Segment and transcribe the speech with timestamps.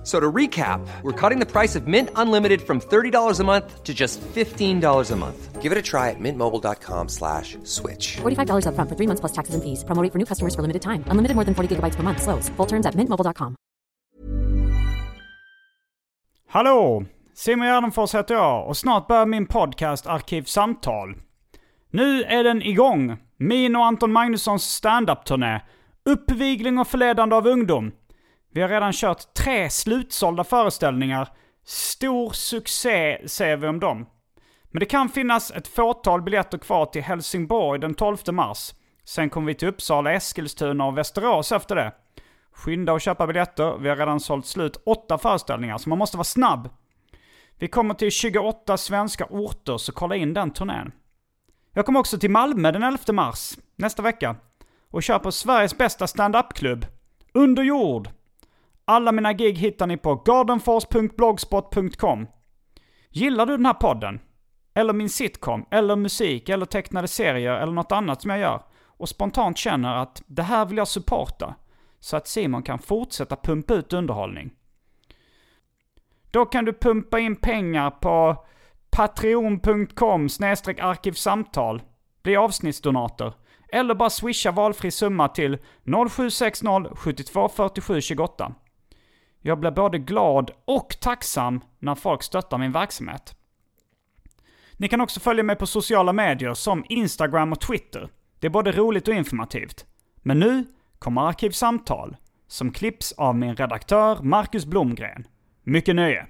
[0.00, 3.84] F- So to recap, we're cutting the price of Mint Unlimited from $30 a month
[3.84, 5.62] to just $15 a month.
[5.62, 8.16] Give it a try at mintmobile.com slash switch.
[8.22, 9.84] $45 upfront for three months plus taxes and fees.
[9.84, 11.04] Promo rate for new customers for limited time.
[11.10, 12.22] Unlimited more than 40 gigabytes per month.
[12.22, 12.48] Slows.
[12.56, 13.54] Full terms at mintmobile.com.
[16.48, 17.04] Hallå!
[17.34, 21.14] Simon Gärdenfors heter jag och snart börjar min podcast Arkivsamtal.
[21.90, 23.16] Nu är den igång.
[23.36, 25.60] Min och Anton Magnussons standup-turné.
[26.04, 27.92] Uppvigling och förledande av ungdom.
[28.52, 31.28] Vi har redan kört tre slutsålda föreställningar.
[31.64, 34.06] Stor succé ser vi om dem.
[34.70, 38.74] Men det kan finnas ett fåtal biljetter kvar till Helsingborg den 12 mars.
[39.04, 41.92] Sen kommer vi till Uppsala, Eskilstuna och Västerås efter det.
[42.52, 43.78] Skynda och köpa biljetter.
[43.78, 46.68] Vi har redan sålt slut åtta föreställningar, så man måste vara snabb.
[47.58, 50.92] Vi kommer till 28 svenska orter, så kolla in den turnén.
[51.74, 54.36] Jag kommer också till Malmö den 11 mars, nästa vecka.
[54.90, 56.86] Och kör på Sveriges bästa stand-up-klubb.
[57.34, 58.08] Under jord.
[58.90, 62.26] Alla mina gig hittar ni på gardenfors.blogspot.com.
[63.10, 64.20] Gillar du den här podden?
[64.74, 65.66] Eller min sitcom?
[65.70, 66.48] Eller musik?
[66.48, 67.52] Eller tecknade serier?
[67.52, 68.62] Eller något annat som jag gör?
[68.86, 71.54] Och spontant känner att det här vill jag supporta.
[72.00, 74.50] Så att Simon kan fortsätta pumpa ut underhållning.
[76.30, 78.44] Då kan du pumpa in pengar på
[78.90, 80.28] patreon.com
[80.80, 81.82] arkivsamtal.
[82.22, 83.32] Bli avsnittsdonator.
[83.72, 85.58] Eller bara swisha valfri summa till
[86.08, 88.54] 0760 72 47 28.
[89.42, 93.34] Jag blir både glad och tacksam när folk stöttar min verksamhet.
[94.76, 98.08] Ni kan också följa mig på sociala medier som Instagram och Twitter.
[98.38, 99.86] Det är både roligt och informativt.
[100.16, 100.64] Men nu
[100.98, 105.26] kommer Arkivsamtal, som klipps av min redaktör Marcus Blomgren.
[105.62, 106.26] Mycket nöje!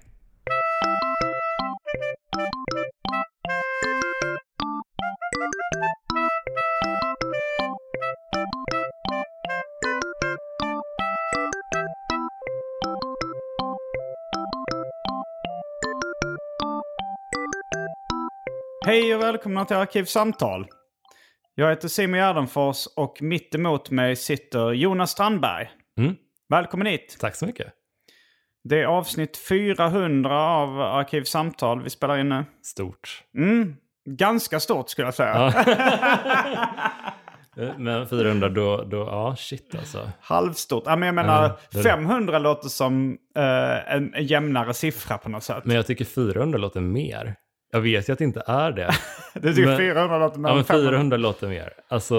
[18.91, 20.67] Hej och välkomna till Arkivsamtal.
[21.55, 25.71] Jag heter Simon Gärdenfors och mitt emot mig sitter Jonas Strandberg.
[25.99, 26.15] Mm.
[26.49, 27.17] Välkommen hit.
[27.21, 27.73] Tack så mycket.
[28.65, 32.45] Det är avsnitt 400 av Arkivsamtal vi spelar in nu.
[32.62, 33.25] Stort.
[33.37, 35.65] Mm, ganska stort skulle jag säga.
[37.77, 40.11] Men 400 då, då, ja shit alltså.
[40.21, 40.83] Halvstort.
[40.87, 41.91] Ja, men jag menar, Ja, det är det.
[41.91, 45.65] 500 låter som eh, en en jämnare siffra på något sätt.
[45.65, 47.37] Men jag tycker 400 låter mer.
[47.72, 48.91] Jag vet ju att det inte är det.
[49.41, 50.91] du tycker men- 400 låter mer Ja, men 500?
[50.91, 51.72] 400 låter mer.
[51.88, 52.16] Alltså,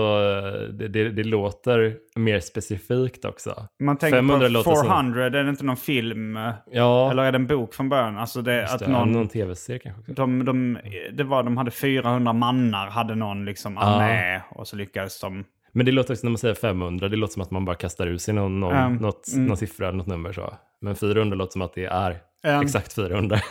[0.73, 3.67] det, det, det låter mer specifikt också.
[3.79, 6.39] Man tänker 500 på låter som- 400, är det inte någon film?
[6.71, 8.17] Ja, Eller är det en bok från början?
[8.17, 10.13] Alltså det, just att det, någon, någon tv-serie kanske också.
[10.13, 10.77] de, de,
[11.13, 15.43] det var, de hade 400 mannar, hade någon liksom armé och så lyckades de...
[15.73, 18.07] Men det låter också när man säger 500, det låter som att man bara kastar
[18.07, 19.45] ut sig någon, någon, Mm, något, mm.
[19.45, 20.53] någon siffra något nummer så.
[20.81, 22.61] Men 400 låter som att det är Mm.
[22.61, 23.39] exakt 400.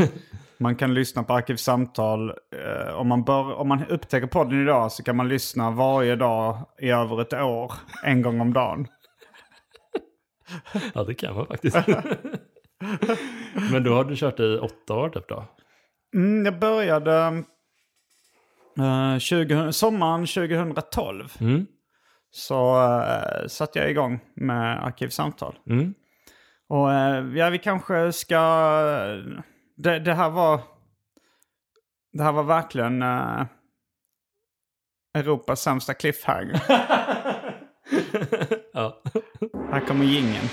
[0.60, 2.28] Man kan lyssna på Arkivsamtal.
[2.30, 6.66] Eh, om, man bör, om man upptäcker podden idag så kan man lyssna varje dag
[6.78, 7.72] i över ett år.
[8.02, 8.86] En gång om dagen.
[10.94, 11.76] ja, det kan man faktiskt.
[13.72, 15.44] Men då har du kört i åtta år typ då?
[16.14, 17.44] Mm, jag började
[18.78, 21.32] eh, 20, sommaren 2012.
[21.40, 21.66] Mm.
[22.30, 25.58] Så uh, satte jag igång med Arkivsamtal.
[25.70, 25.94] Mm.
[26.68, 28.38] Och eh, ja, vi kanske ska...
[29.82, 30.60] Det, det här var...
[32.12, 33.46] Det här var verkligen eh,
[35.18, 36.62] Europas sämsta cliffhanger.
[38.72, 39.02] Ja.
[39.70, 40.48] här kommer jingeln.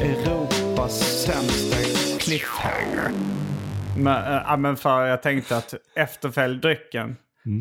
[0.00, 1.76] Europas sämsta
[2.18, 3.10] cliffhanger.
[3.96, 7.16] Men, äh, ja, men för jag tänkte att efterfölj drycken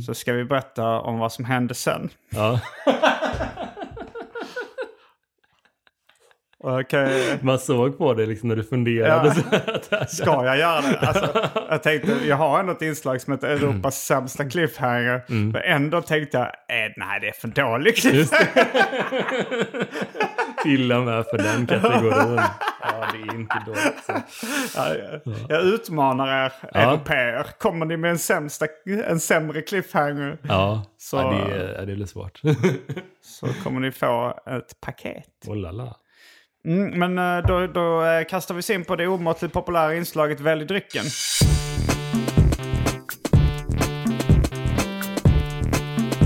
[0.06, 2.10] så ska vi berätta om vad som hände sen.
[2.30, 2.60] ja.
[6.68, 7.38] Okej.
[7.42, 9.34] Man såg på det liksom när du funderade.
[9.90, 10.06] Ja.
[10.06, 11.00] Ska jag göra det?
[11.00, 15.22] Alltså, jag tänkte, jag har ändå ett inslag som heter Europas sämsta cliffhanger.
[15.28, 18.02] Men ändå tänkte jag, eh, nej det är för dåligt.
[20.64, 22.42] Till och med för den kategorin.
[22.82, 24.10] Ja, det är inte dåligt.
[24.76, 26.80] Ja, jag- Jag utmanar er Ja.
[26.80, 27.46] europeer.
[27.60, 28.66] Kommer ni med en, sämsta,
[29.08, 32.42] en sämre cliffhanger Ja, Så- ja det, är, det är lite svårt.
[33.22, 35.26] så kommer ni få ett paket.
[35.48, 35.96] Oh la la.
[36.66, 40.40] Mm, men eh, då, då eh, kastar vi oss in på det omåttligt populära inslaget
[40.40, 41.04] Välj drycken.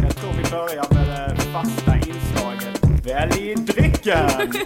[0.02, 4.30] Jag tror vi börjar med det fasta inslaget Välj drycken!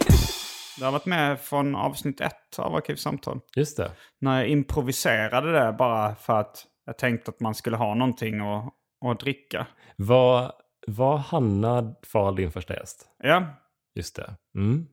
[0.80, 3.40] Det har varit med från avsnitt ett av Arkivsamtal.
[3.56, 3.92] Just det.
[4.22, 8.74] När jag improviserade det bara för att jag tänkte att man skulle ha någonting att,
[9.06, 9.68] att dricka.
[9.96, 10.52] Var,
[10.88, 13.08] var Hanna Fahl din första gäst?
[13.24, 13.64] Ja,
[13.96, 14.36] Just det.
[14.56, 14.88] Mm.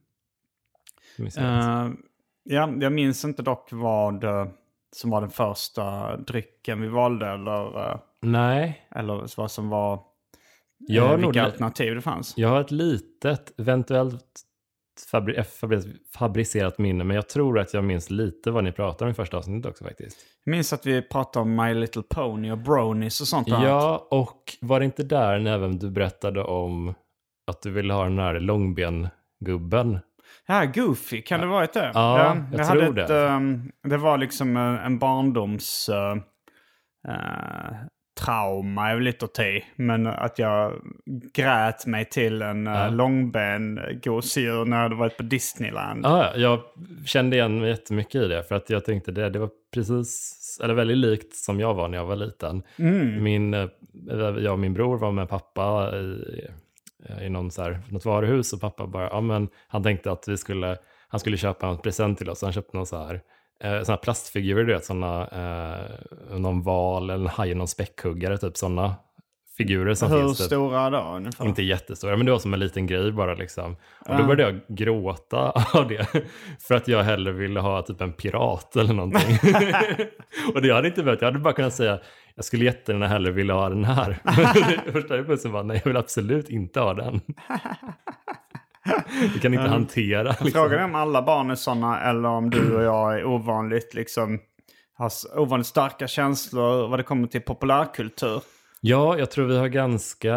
[1.20, 1.88] Eh,
[2.44, 4.46] ja, jag minns inte dock vad eh,
[4.96, 10.00] som var den första drycken vi valde eller, eh, Nej, eller vad som var
[10.78, 12.34] Jag eh, vilka alternativ det fanns.
[12.37, 14.25] jag har ett litet, eventuellt
[15.11, 15.82] fabri fabri
[16.14, 19.37] fabricerat minne, men jag tror att jag minns lite vad ni pratade om i första
[19.37, 20.19] avsnittet också faktiskt.
[20.44, 23.49] Jag minns att vi pratade om My Little Pony och Bronies och sånt.
[23.49, 26.94] Ja, och var det inte där när även du berättade om
[27.46, 29.99] att du ville ha den här långben-gubben?
[30.50, 31.91] Ja, Goofy, kan det varit det?
[31.94, 33.02] Ja, jag tror hade det.
[33.05, 35.88] Ett, ehm, det var liksom en, en barndoms...
[35.88, 36.17] eh,
[37.08, 37.75] eh,
[38.20, 39.43] trauma är väl lite att ta
[39.76, 40.73] Men att jag
[41.35, 42.87] grät mig till en Ja.
[42.87, 46.05] uh, långben gosedjur när jag hade varit på Disneyland.
[46.05, 46.61] Ja, jag
[47.05, 50.75] kände igen mig jättemycket i det, för att jag tänkte det, det var precis, eller
[50.75, 52.62] väldigt likt som jag var när jag var liten.
[53.20, 53.69] Min, eh,
[54.38, 56.46] jag och min bror var med pappa i,
[57.23, 60.37] i någon så här, något varuhus och pappa bara, ja men han tänkte att vi
[60.37, 60.76] skulle,
[61.08, 63.14] han skulle köpa en present till oss, han köpte någon så här,
[63.64, 68.38] eh, såna här plastfigurer, du vet, såna, eh, någon val eller en haj, någon späckhuggare,
[68.38, 68.94] typ sådana
[69.56, 70.38] figurer som Hur finns.
[70.38, 70.47] typ.
[70.47, 71.47] stora då ungefär?
[71.47, 73.76] Inte jättestora, men det var som en liten grej bara liksom.
[74.08, 76.06] Och då började jag gråta av det.
[76.61, 79.37] För att jag hellre ville ha typ en pirat eller någonting.
[80.55, 81.99] och det hade inte behövt, jag hade bara kunnat säga
[82.35, 84.19] jag skulle jättegärna hellre vilja ha den här.
[84.93, 87.21] Första impulsen var nej, jag vill absolut inte ha den.
[89.35, 90.29] Vi kan inte hantera.
[90.29, 90.50] Liksom.
[90.50, 94.38] Frågan är om alla barn är sådana eller om du och jag är ovanligt liksom
[95.00, 98.43] har ovanligt starka känslor vad det kommer till populärkultur.
[98.81, 100.37] Ja, jag tror vi har ganska...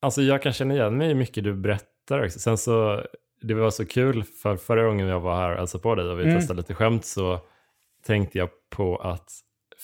[0.00, 2.28] Alltså jag kan känna igen mig i mycket du berättar.
[2.28, 3.02] Sen så,
[3.42, 6.20] det var så kul för förra gången jag var här och hälsade på dig och
[6.20, 7.38] vi testade lite skämt så
[8.06, 9.32] tänkte jag på att,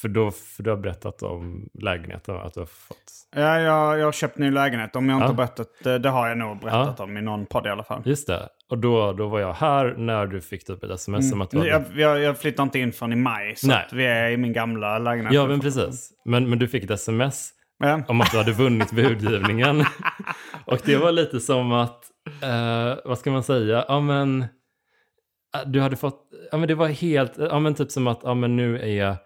[0.01, 2.97] för då, för du har berättat om lägenheten, att du har fått...
[3.37, 4.97] Ja, jag, jag har köpt ny lägenhet.
[4.97, 5.29] Om jag inte Ja.
[5.29, 8.03] har berättat det, det har jag nog berättat om i någon podd i alla fall.
[8.05, 11.43] Just det, och då, då var jag här när du fick typ ett sms om
[11.43, 11.71] att du hade...
[11.71, 14.99] Jag, jag, jag flyttar inte in förrän i maj, så vi är i min gamla
[14.99, 15.35] lägenhet.
[15.35, 16.11] Ja, men precis.
[16.25, 18.03] Men, men du fick ett sms Ja.
[18.09, 19.85] om att du hade vunnit budgivningen.
[20.65, 22.05] och det var lite som att,
[22.43, 26.23] eh, vad ska man säga, ja men, eh, du hade fått,
[26.53, 29.17] ja men det var helt, ja men typ som att, ja men nu är,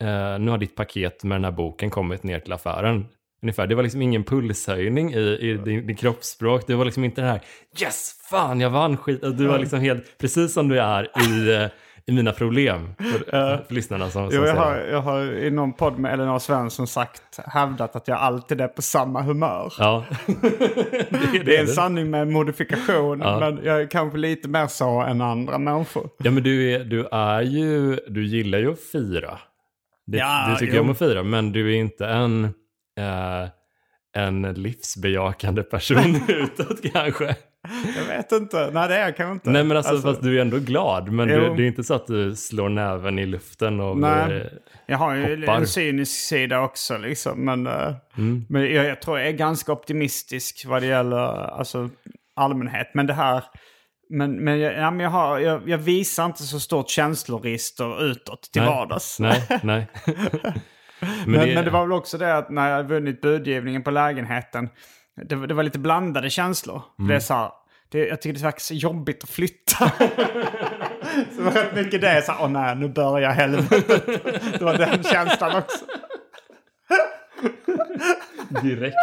[0.00, 3.06] eh, nu har ditt paket med den här boken kommit ner till affären.
[3.42, 3.66] Ungefär.
[3.66, 6.66] Det var liksom ingen pulshöjning i, i din, din kroppsspråk.
[6.66, 7.40] Det var liksom inte det här
[7.82, 9.20] yes, fan jag vann skit.
[9.22, 11.66] Du var liksom helt, precis som du är i, eh,
[12.06, 12.94] i mina problem.
[12.98, 13.18] För,
[13.66, 16.86] för lyssnarna som, som Jo, jag, har, jag har i någon podd med Elinor Svensson
[16.86, 19.72] sagt, hävdat att jag alltid är på samma humör.
[19.78, 20.04] Ja.
[20.26, 23.40] det, Det är en sanning med modifikation, Ja.
[23.40, 26.08] men jag är kanske lite mer så än andra människor.
[26.18, 29.38] Ja men du är, du är ju, du gillar ju att fira.
[30.10, 30.82] Det, Ja, du tycker jo.
[30.82, 32.44] om att fira, men du är inte en,
[32.98, 33.48] eh,
[34.16, 37.36] en livsbejakande person utåt kanske.
[37.96, 38.70] Jag vet inte.
[38.72, 39.50] Nej, det är jag kanske inte.
[39.50, 42.06] Nej men alltså, fast du är ändå glad, men du, det är inte så att
[42.06, 44.26] du slår näven i luften och Nej.
[44.26, 44.50] blir,
[44.86, 45.56] Jag har ju hoppar.
[45.56, 47.44] en cynisk sida också liksom.
[47.44, 48.44] Men, eh, Mm.
[48.48, 51.16] men jag, jag tror jag är ganska optimistisk vad det gäller
[51.58, 51.90] alltså,
[52.36, 52.90] allmänhet.
[52.94, 53.44] Men det här...
[54.10, 58.42] Men, men, jag, ja, men jag, har, jag, jag visar inte så stort känsloregister utåt
[58.52, 58.70] till Nej.
[58.70, 59.20] vardags.
[59.20, 59.86] nej, nej.
[61.26, 61.70] Men, men, det...
[61.70, 64.68] var väl också det att när jag vunnit budgivningen på lägenheten.
[65.28, 66.82] Det, var- det var lite blandade känslor.
[66.98, 67.08] Mm.
[67.08, 67.50] Det är så här,
[67.90, 69.76] det, jag tycker det verkar så jobbigt att flytta.
[71.30, 72.22] så det var rätt mycket det.
[72.22, 74.12] Så här, Åh nej, nu börjar helvetet.
[74.58, 75.84] det var den känslan också.
[78.62, 78.96] Direkt.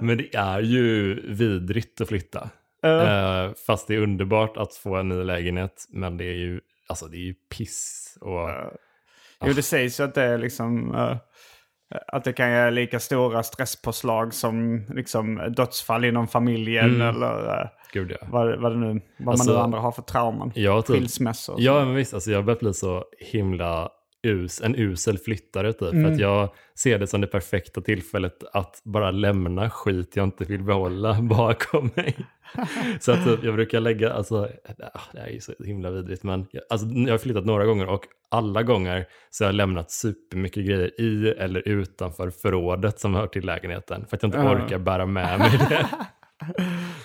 [0.00, 2.50] Men det är ju vidrigt att flytta.
[2.84, 5.86] Eh, fast det är underbart att få en ny lägenhet.
[5.90, 8.18] Men det är ju, alltså det är ju piss.
[8.20, 8.48] Och,
[9.44, 10.94] Jo, det sägs ju att det är liksom...
[10.94, 11.16] eh,
[12.06, 18.10] Att det kan ge lika stora stresspåslag som liksom, dödsfall inom familjen eller eh, Gud
[18.20, 18.26] ja.
[18.30, 20.52] vad, vad, det nu, vad Alltså, man nu andra har för trauman.
[20.54, 20.96] Ja, typ.
[20.96, 21.56] Skilsmässor.
[21.58, 22.14] Ja, men visst.
[22.14, 23.90] Alltså, jag börjat bli så himla
[24.22, 25.90] us, en usel flyttare typ.
[25.90, 30.44] För att jag ser det som det perfekta tillfället att bara lämna skit jag inte
[30.44, 32.16] vill behålla bakom mig.
[33.00, 34.48] så att typ, jag brukar lägga, alltså,
[34.94, 37.64] ah, det här är ju så himla vidrigt, men jag- alltså, jag har flyttat några
[37.64, 43.14] gånger och alla gånger så har jag lämnat supermycket grejer i eller utanför förrådet som
[43.14, 44.06] hör till lägenheten.
[44.10, 44.52] För att jag inte Ja.
[44.64, 45.86] orkar bära med mig det.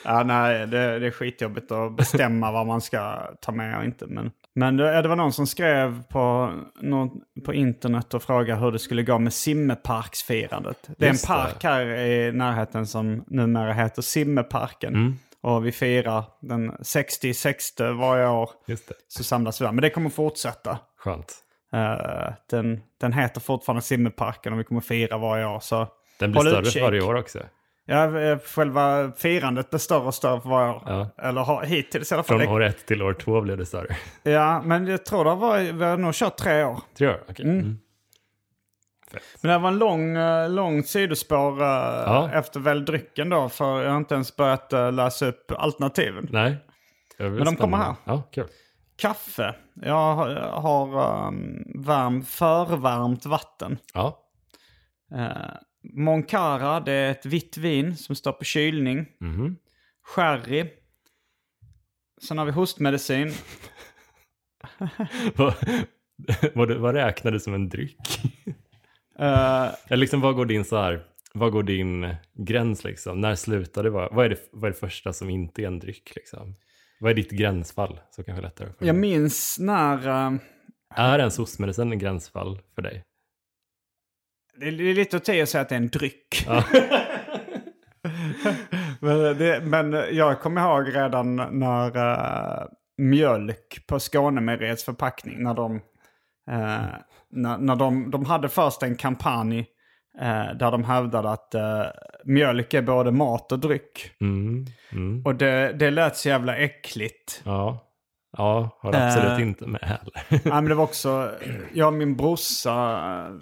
[0.03, 4.05] Ja, nej, det, det är skitjobbigt att bestämma vad man ska ta med och inte.
[4.07, 7.09] Men, men det, det var någon som skrev på, någon,
[7.45, 10.89] på internet och frågade hur det skulle gå med Simmeparksfirandet.
[10.97, 14.95] Det är en park här i närheten som numera heter Simmeparken.
[14.95, 15.15] Mm.
[15.41, 18.49] Och vi firar den 66 varje år.
[18.67, 19.71] Just det, Så samlas vi där.
[19.71, 20.79] Men det kommer fortsätta.
[20.97, 21.35] skönt.
[21.73, 25.59] Eh, den, den heter fortfarande Simmeparken och vi kommer fira varje år.
[25.59, 25.87] Så
[26.19, 26.81] Den blir större utkik.
[26.81, 27.39] varje år också.
[27.89, 30.83] Ja, eh, själva firandet blir större och större för varje år.
[30.85, 31.09] Ja.
[31.17, 32.39] Eller har, hittills i alla fall.
[32.39, 33.95] Från år ett till år två blev det större.
[34.23, 36.79] Ja, men jag tror det var, vi har nog kört tre år.
[36.97, 37.23] Tre år?
[37.29, 37.45] Okej.
[37.45, 37.77] Mm.
[39.41, 42.29] Men det var en lång, eh, lång sidospår eh, Ja.
[42.33, 43.49] efter väl drycken då.
[43.49, 46.27] För jag har inte ens börjat läsa upp alternativen.
[46.31, 46.57] Nej.
[47.17, 47.95] Men de kommer spännande.
[48.03, 48.47] Ja, kul.
[48.97, 49.55] Kaffe.
[49.73, 53.77] Jag har, har um, varm, förvarmt vatten.
[53.93, 54.19] Ja.
[55.15, 55.27] Uh,
[55.93, 59.05] Moncara, det är ett vitt vin som står på kylning.
[59.19, 59.55] Mhm.
[60.15, 60.65] Sherry.
[62.27, 63.31] Sen har vi hostmedicin.
[65.35, 65.53] vad,
[66.55, 67.97] vad, vad räknar du som en dryck?
[69.19, 71.03] Eh, Eller liksom, vad går din så här,
[71.33, 73.21] vad går din gräns liksom?
[73.21, 75.79] När slutar det vara, vad är det, vad är det första som inte är en
[75.79, 76.55] dryck liksom?
[76.99, 77.99] Vad är ditt gränsfall?
[78.11, 78.69] Så kanske lättare.
[78.79, 80.07] För jag minns när...
[80.07, 80.39] eh,
[80.95, 83.03] Är en SOS-medicin en gränsfall för dig?
[84.59, 86.45] Det är lite att säga att det är en dryck.
[86.47, 86.63] Ja.
[88.99, 95.75] men, det, men jag kommer ihåg redan när uh, mjölk på Skånemejeriets förpackning, när de,
[96.51, 96.85] eh,
[97.29, 99.59] när, när de, de hade först en kampanj
[100.21, 101.55] eh, där de hävdade att
[102.23, 104.11] mjölk är både mat och dryck.
[104.21, 104.65] Mm.
[104.91, 105.25] Mm.
[105.25, 107.41] Och det, det lät så jävla äckligt.
[107.45, 107.86] Ja.
[108.37, 109.41] Ja, har absolut Eh.
[109.47, 110.13] inte med heller.
[110.29, 111.31] Ja, men det var också,
[111.73, 113.39] jag och min brorsa,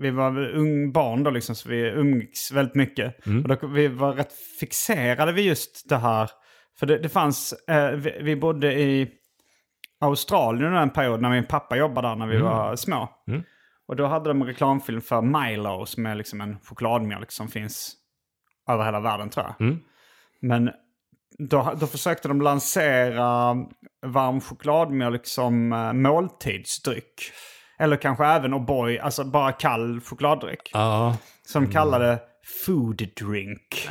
[0.00, 3.26] vi var ung barn då liksom, så vi umgicks väldigt mycket.
[3.26, 6.30] Och då, vi var rätt fixerade vid just det här.
[6.78, 9.08] För det, det fanns, eh, vi, vi bodde i
[10.00, 13.08] Australien under en period när min pappa jobbade där när vi var små.
[13.88, 17.94] Och då hade de en reklamfilm för Milo som är liksom en chokladmjölk som finns
[18.68, 19.66] över hela världen tror jag.
[19.68, 19.78] Mm.
[20.40, 20.70] Men
[21.38, 23.56] då, då försökte de lansera
[24.06, 27.22] varm chokladmjölk som uh, måltidsdryck.
[27.78, 30.70] Eller kanske även O'boy, alltså bara kall chokladdryck.
[30.72, 31.16] Ja.
[31.46, 32.18] Som de kallade
[32.66, 33.88] food drink.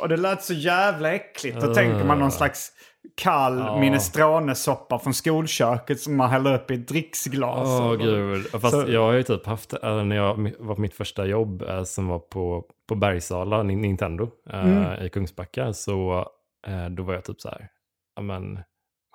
[0.00, 1.60] Och det lät så jävla äckligt.
[1.60, 2.72] Då tänker man någon slags
[3.16, 7.68] kall minestronesoppa från skolköket som man häller upp i ett dricksglas.
[7.68, 8.46] Åh Och- gud.
[8.50, 11.62] Fast Så- jag har ju typ haft, äh, när jag var på mitt första jobb
[11.62, 15.06] äh, som var på, på Bergsala, Ni- Nintendo, äh, Mm.
[15.06, 16.26] i Kungsbacka, så
[16.66, 17.68] Eh, då var jag typ så här,
[18.16, 18.62] ja men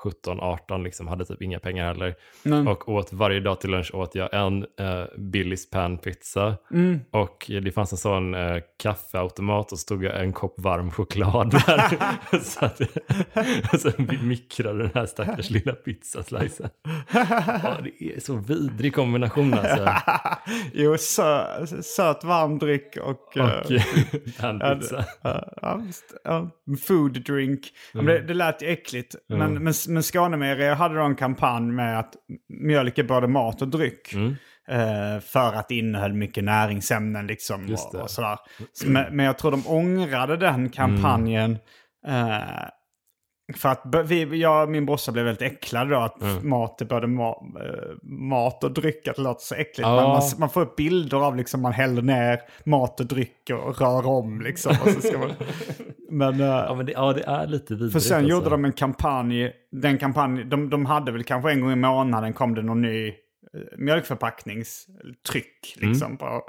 [0.04, 2.16] 17, 18, liksom hade typ inga pengar heller.
[2.46, 2.68] Mm.
[2.68, 6.56] Och åt varje dag till lunch åt jag en äh, Billys panpizza.
[6.72, 7.00] Mm.
[7.12, 11.98] Och det fanns en sån äh, kaffeautomat och stod jag en kopp varm choklad där.
[12.42, 12.82] så att,
[13.74, 16.70] och sen mikrade den här stackars lilla pizzaslicen.
[17.14, 19.90] Ja, det är så vidrig kombination alltså.
[20.74, 23.38] jo, sö, söt varm dryck och...
[23.38, 23.72] eh, Och
[24.40, 25.06] panpizza.
[25.22, 26.14] Ja, ja, visst.
[26.24, 26.50] Ja,
[26.88, 27.60] food drink.
[27.94, 29.16] Men det, det lät ju äckligt.
[29.28, 32.14] Men, men, men Skånemejerier hade då en kampanj med att
[32.50, 34.14] mjölk är både mat och dryck.
[34.68, 37.74] Eh, för att det innehöll mycket näringsämnen liksom.
[37.74, 38.38] Och, och sådär.
[38.74, 41.58] Så, men, men jag tror de ångrade den kampanjen.
[42.08, 42.68] Eh,
[43.56, 47.08] för att vi, jag och min brorsa blev väldigt äcklade då att mat är både
[47.08, 49.08] ma- eh, mat och dryck.
[49.08, 49.80] Att det låter så äckligt.
[49.80, 49.96] Ja.
[50.08, 54.08] Man, man får upp bilder av liksom man häller ner mat och dryck och rör
[54.08, 54.76] om liksom.
[55.20, 55.32] Man,
[56.10, 57.94] men, eh, Ja, men det, ja, det är lite vidrigt.
[57.94, 58.30] för sen alltså.
[58.32, 62.34] gjorde de en kampanj, den kampanj, de, de hade väl kanske en gång i månaden
[62.34, 63.14] kom det någon ny eh,
[63.78, 65.76] mjölkförpackningstryck.
[65.80, 66.42] Liksom, på,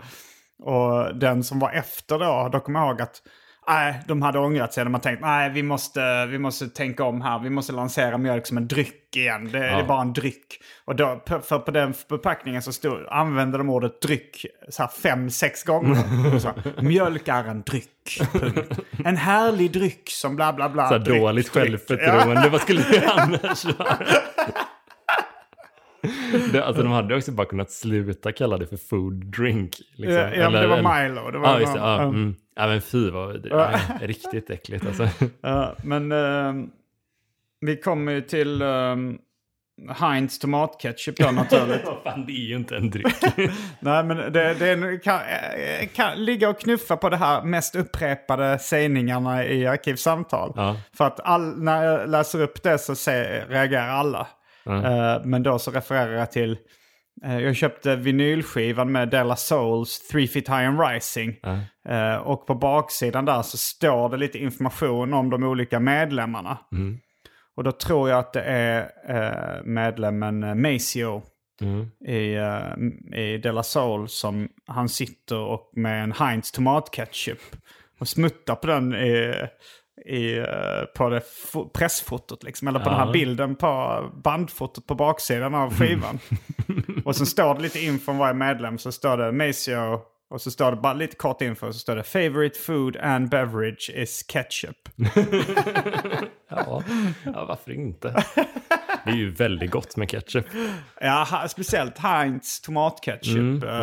[0.62, 3.22] och den som var efter då, då kommer jag ihåg att
[3.68, 4.84] nej, de hade ångrat sig.
[4.84, 7.38] De hade tänkt nej, vi måste, vi måste tänka om här.
[7.38, 9.44] Vi måste lansera mjölk som en dryck igen.
[9.44, 10.60] Det, det är bara en dryck.
[10.84, 15.30] Och då, för på den förpackningen så stod, använde de ordet dryck så här fem,
[15.30, 16.38] sex gånger.
[16.38, 16.52] Så,
[16.82, 18.20] mjölk är en dryck.
[18.32, 18.80] Punkt.
[19.04, 20.88] En härlig dryck som bla bla bla.
[20.88, 21.64] Så här dryck, dåligt dryck.
[21.64, 22.48] självförtroende.
[22.48, 23.98] Vad skulle det annars vara?
[26.52, 29.76] det, alltså de hade också bara kunnat sluta kalla det för food drink.
[29.96, 30.16] Liksom.
[30.16, 31.30] Ja, ja, men det var Milo.
[31.30, 31.78] Det var Ja, just det.
[31.78, 32.34] Ja, mm.
[32.56, 33.70] ja men fy vad, det, ja,
[34.00, 35.08] riktigt äckligt alltså.
[35.40, 36.70] Ja, men ehm,
[37.60, 39.18] vi kommer ju till um,
[39.88, 41.82] Heinz tomatketchup då naturligt.
[42.04, 43.16] Fan, det är ju inte en dryck.
[43.80, 47.76] Nej, men det, det är- kan, eh, kan ligga och knuffa på det här mest
[47.76, 50.52] upprepade sägningarna i Arkivsamtal.
[50.56, 50.76] Ja.
[50.96, 54.26] För att all, när jag läser upp det så se, reagerar alla.
[54.66, 56.58] Eh, men då så refererar jag till,
[57.24, 61.36] eh, jag köpte vinylskivan med Della Souls, Three Feet High and Rising.
[61.88, 66.58] Eh, och på baksidan där så står det lite information om de olika medlemmarna.
[67.56, 68.90] Och då tror jag att det är
[69.64, 71.22] medlemmen Maceo
[72.06, 77.38] i, uh, i Della Soul som han sitter och med en Heinz tomatketchup
[78.00, 78.94] och smuttar på den
[80.04, 80.44] i, eh,
[80.96, 81.20] på det
[81.52, 82.68] fo- pressfotot liksom.
[82.68, 86.18] Eller på den här bilden på bandfotot på baksidan av skivan.
[87.04, 88.78] och så står det lite info om varje medlem.
[88.78, 91.72] Så står det Maceo och så står det bara lite kort info.
[91.72, 94.76] Så står det favorite food and beverage is ketchup.
[96.48, 96.82] ja.
[97.24, 98.24] ja, varför inte?
[99.04, 100.46] Det är ju väldigt gott med ketchup.
[101.00, 103.64] Ja, speciellt Heinz tomatketchup.
[103.64, 103.80] Eh,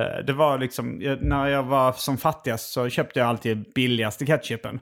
[0.00, 4.80] eh, Det var liksom, när jag var som fattigast så köpte jag alltid billigaste ketchupen.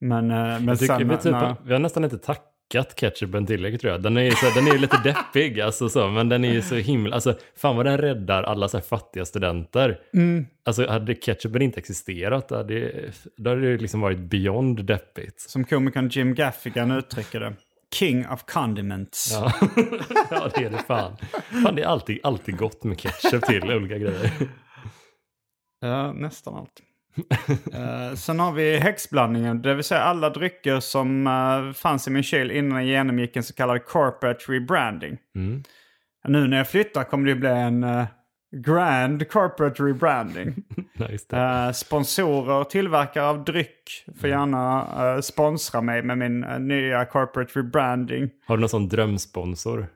[0.00, 1.08] Men, eh, men sen...
[1.08, 4.02] vi, typ, när- vi har nästan inte tackat ketchupen tillräckligt tror jag.
[4.02, 6.62] Den är ju, så, den är ju lite deppig alltså så, men den är ju
[6.62, 10.00] så himla, alltså fan vad den räddar alla så fattiga studenter.
[10.64, 12.92] Alltså hade ketchupen inte existerat, då hade,
[13.36, 15.40] då hade det liksom varit beyond deppigt.
[15.40, 17.54] Som komikern Jim Gaffigan uttrycker det.
[17.94, 19.30] King of condiments.
[19.32, 19.52] Ja.
[20.30, 21.16] ja, det är det fan.
[21.64, 24.30] Fan, det är alltid, alltid gott med ketchup till olika grejer.
[25.80, 26.80] Ja, nästan allt.
[27.72, 32.22] Eh, sen har vi häxblandningen, det vill säga alla drycker som eh, fanns i min
[32.22, 35.18] kyl innan jag genomgick en så kallad corporate rebranding.
[36.24, 38.04] Nu när jag flyttar kommer det bli en eh,
[38.56, 40.54] grand corporate rebranding.
[40.94, 41.32] Det.
[41.36, 48.30] Eh, sponsorer, tillverkare av dryck får gärna eh, sponsra mig med min nya corporate rebranding.
[48.46, 49.86] Har du någon sån drömsponsor?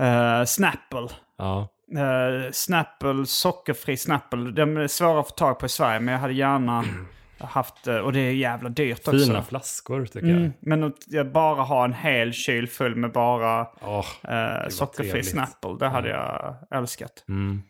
[0.00, 1.08] Uh, Snapple.
[1.38, 1.68] Ja.
[1.96, 4.50] Eh, Snapple, sockerfri Snapple.
[4.50, 6.84] De är svåra att få tag på i Sverige men jag hade gärna
[7.38, 9.18] haft, eh, och det är jävla dyrt också.
[9.18, 10.36] Fina flaskor tycker jag.
[10.36, 15.10] Mm, men att jag bara ha en hel kyl full med bara Åh, eh, sockerfri
[15.10, 15.30] trevligt.
[15.30, 15.76] Snapple.
[15.78, 17.24] Det hade jag älskat.
[17.28, 17.62] Mm.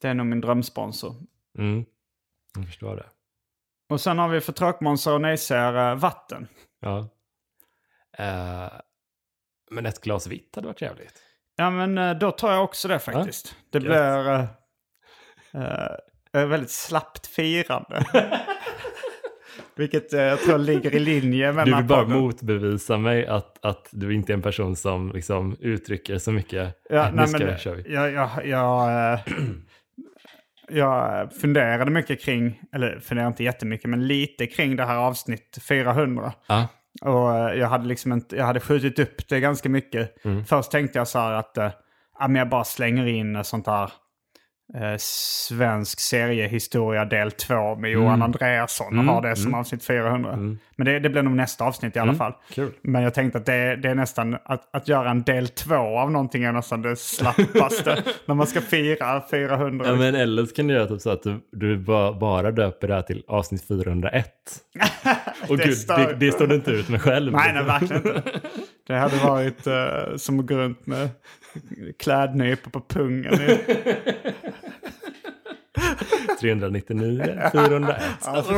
[0.00, 1.14] Det är nog min drömsponsor.
[1.58, 1.84] Mm.
[2.56, 3.06] Jag förstår det.
[3.88, 6.48] Och sen har vi för tråkmånsar och nejsägare vatten.
[6.80, 7.08] Ja.
[8.18, 8.72] Eh,
[9.70, 11.22] men ett glas vitt hade varit jävligt.
[11.60, 13.54] Ja men eh, då tar jag också det faktiskt.
[13.72, 13.84] Det gött.
[13.86, 14.44] blir eh,
[16.42, 18.04] eh, väldigt slappt firande.
[19.76, 22.20] Vilket eh, jag tror ligger i linje med Du vill bara podden.
[22.20, 26.74] motbevisa mig att, att du inte är en person som liksom uttrycker så mycket.
[26.90, 27.94] Ja, "Äh, nu nej, ska men, kör vi.
[27.94, 29.18] jag, jag, jag,
[30.68, 36.32] jag funderade mycket kring, eller funderade inte jättemycket, men lite kring det här avsnitt 400.
[36.46, 36.68] Ja.
[37.02, 40.24] Och eh, jag hade liksom inte, jag hade skjutit upp det ganska mycket.
[40.24, 40.44] Mm.
[40.44, 41.54] Först tänkte jag så här att
[42.28, 43.90] men jag bara slänger in sånt här
[44.74, 48.22] eh, svensk seriehistoria del 2 med Johan Mm.
[48.22, 50.36] Andreasson och har det som avsnitt 400.
[50.76, 52.32] Men det, det blir nog nästa avsnitt i alla fall.
[52.32, 52.40] Mm.
[52.54, 52.72] kul.
[52.82, 56.10] Men jag tänkte att det, det är nästan, att, att göra en del 2 av
[56.10, 58.02] någonting är nästan det slappaste.
[58.26, 59.86] när man ska fira 400.
[59.88, 62.88] Ja, men eller så kan du göra typ så att du, du ba, bara döper
[62.88, 64.26] det här till avsnitt 401.
[65.48, 67.32] Och Det gud, står- det, det står du inte ut med själv.
[67.32, 68.22] Nej, nej, verkligen inte.
[68.86, 71.08] Det hade varit eh, som att gå runt med
[71.98, 73.32] klädnypor på pungen.
[76.40, 77.96] 399, 401.
[78.24, 78.52] Alltså,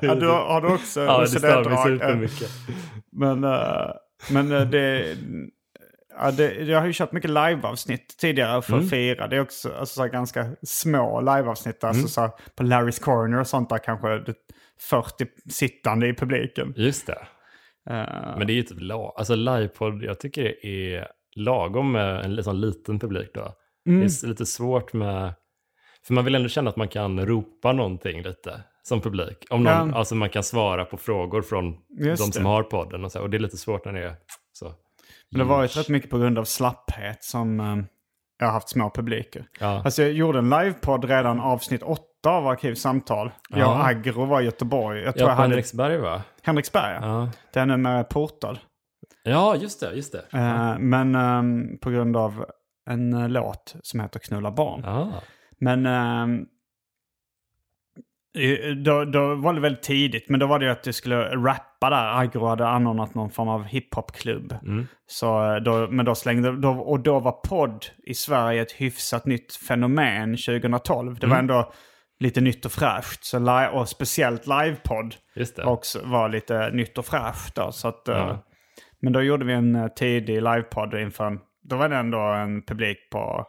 [0.00, 2.50] Ja, du, har du också ja, det stör mig supermycket.
[3.12, 3.90] Men, eh,
[4.30, 5.16] men eh, det,
[6.18, 6.54] ja, det...
[6.54, 9.28] Jag har ju kört mycket liveavsnitt tidigare för att fira.
[9.28, 11.84] Det är också alltså, så ganska små liveavsnitt.
[11.84, 14.34] Alltså, så här, på Larry's Corner och sånt där kanske det
[14.80, 16.74] 40 sittande i publiken.
[16.76, 17.18] Just det.
[17.90, 22.24] Eh, Men det är ju typ la, alltså livepodd, jag tycker det är lagom med
[22.24, 23.54] en sån liten publik då.
[23.88, 24.00] Mm.
[24.00, 25.34] Det är s- lite svårt med,
[26.06, 29.46] för man vill ändå känna att man kan ropa någonting lite som publik.
[29.50, 29.98] Om någon, Ja.
[29.98, 32.48] Alltså man kan svara på frågor från Just de som det.
[32.48, 33.20] har podden och så.
[33.20, 34.14] Och det är lite svårt när det är
[34.52, 34.72] så.
[35.30, 37.76] Men det har varit rätt mycket på grund av slapphet som eh,
[38.38, 39.44] jag har haft små publiker.
[39.60, 39.82] Ja.
[39.84, 43.30] Alltså jag gjorde en livepodd redan avsnitt 8 av Arkivsamtal.
[43.50, 43.86] Jag och.
[43.86, 45.02] Agro var i Göteborg.
[45.02, 46.22] Jag tror Ja, jag hade Henriksberg va?
[46.42, 46.98] Henriksberg.
[47.02, 47.28] Ja.
[47.52, 48.58] Det är numera portad.
[49.22, 50.24] ja, just det, just det.
[50.38, 52.44] Eh, men ehm, på grund av
[52.90, 55.12] en eh, låt som heter Knulla barn.
[55.62, 56.46] Men ehm,
[58.38, 61.36] Eh, Då, då var det väldigt tidigt, men då var det ju att du skulle
[61.36, 62.20] rappa där.
[62.20, 64.54] Agro hade anordnat någon form av hiphopklubb.
[65.06, 69.26] Så eh, då, men då slängde, då, och då var podd i Sverige ett hyfsat
[69.26, 71.18] nytt fenomen 2012.
[71.18, 71.72] Det var ändå
[72.20, 73.24] lite nytt och fräscht.
[73.24, 75.14] Så li- och speciellt livepodd
[75.64, 77.54] också var lite nytt och fräscht.
[77.54, 78.44] Då, så att, Ja.
[79.00, 82.62] Men då gjorde vi en eh, tidig livepodd inför en, då var det ändå en
[82.62, 83.46] publik på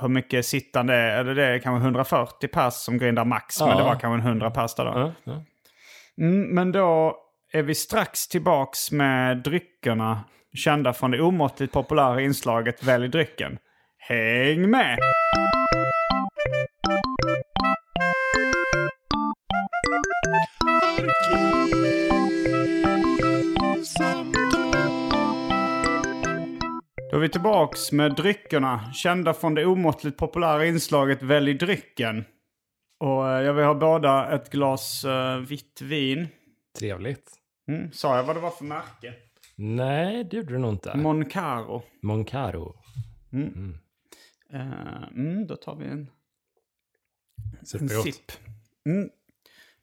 [0.00, 1.46] hur mycket sittande är eller det?
[1.46, 3.60] är kanske 140 pers som grindar max.
[3.60, 3.76] Men Ja.
[3.76, 4.90] det var kanske en 100 pers där då.
[4.94, 5.44] Ja, ja.
[6.24, 7.16] Mm, men då
[7.52, 10.20] är vi strax tillbaks med dryckerna
[10.54, 13.58] kända från det omåttligt populära inslaget Välj drycken.
[14.08, 14.98] Häng med!
[27.12, 32.24] Då är vi tillbaks med dryckerna kända från det omåttligt populära inslaget Välj drycken.
[33.00, 36.28] Och eh, jag vill ha båda ett glas eh, vitt vin.
[36.78, 37.30] Trevligt.
[37.68, 39.14] Mm, sa jag vad det var för märke?
[39.56, 40.96] Nej, det gjorde du nog inte.
[40.96, 41.82] Moncaro.
[42.02, 42.74] Moncaro.
[44.52, 46.10] Eh, mm, då tar vi en,
[47.80, 48.32] en sipp.
[48.86, 49.10] Mm.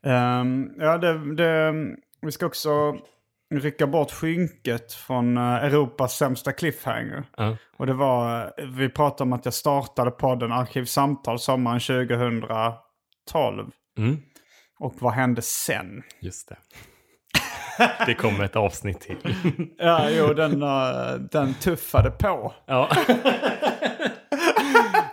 [0.04, 1.74] Ehm, ja, det, det,
[2.22, 2.98] vi ska också
[3.56, 7.24] rycka bort skynket från eh, Europas sämsta cliffhanger.
[7.38, 7.58] Ja.
[7.78, 13.72] Och det var, eh, vi pratade om att jag startade podden Arkivsamtal sommaren 2012.
[13.98, 14.18] Mm.
[14.80, 16.04] Och vad hände sen?
[16.20, 16.58] Just det.
[18.06, 19.18] Det kommer ett avsnitt till.
[19.78, 22.54] Ja, jo, den, eh, den tuffade på.
[22.66, 22.90] Ja.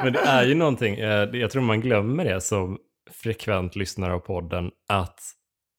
[0.02, 0.98] Men det är ju någonting,
[1.32, 2.78] jag tror man glömmer det som
[3.10, 5.20] frekvent lyssnare av podden, att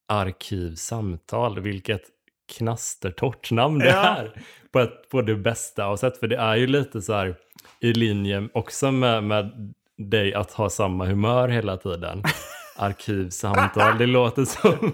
[0.07, 2.01] arkivsamtal, vilket
[2.47, 4.03] knastertorrt namn det Ja.
[4.17, 4.31] är.
[4.71, 7.35] På, ett, på det bästa av sätt, för det är ju lite så här
[7.79, 12.23] i linje också med, med dig att ha samma humör hela tiden.
[12.77, 14.93] Arkivsamtal, det låter som...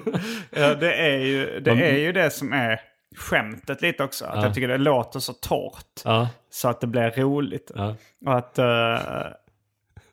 [0.50, 2.82] Ja, det är ju det, är ju det som är
[3.16, 4.26] skämtet lite också.
[4.26, 6.02] Att jag tycker det låter så torrt.
[6.06, 7.72] Ja, Så att det blir roligt.
[7.76, 7.96] ja.
[8.26, 8.96] Och att, eh,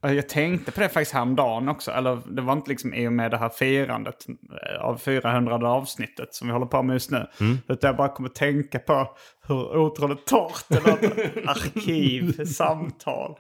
[0.01, 1.91] jag tänkte på det faktiskt häromdagen också.
[1.91, 6.35] Eller det var inte liksom i och med det här firandet eh, av 400 avsnittet
[6.35, 7.27] som vi håller på med just nu.
[7.69, 9.17] Utan jag bara kommer tänka på
[9.49, 11.49] hur otroligt torrt det låter.
[11.49, 13.37] Arkiv, samtal.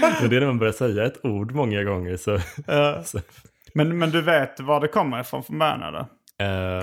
[0.00, 2.38] Men det är när man börjar säga ett ord många gånger så...
[3.04, 3.20] så
[3.74, 6.06] Men, men du vet var det kommer ifrån från början eller?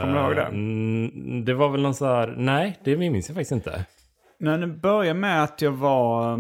[0.01, 0.43] Kommer du ihåg det?
[0.43, 2.33] Mm, det var väl någon så här...
[2.37, 3.85] Nej, det minns jag faktiskt inte.
[4.43, 6.37] Nej, det började med att jag var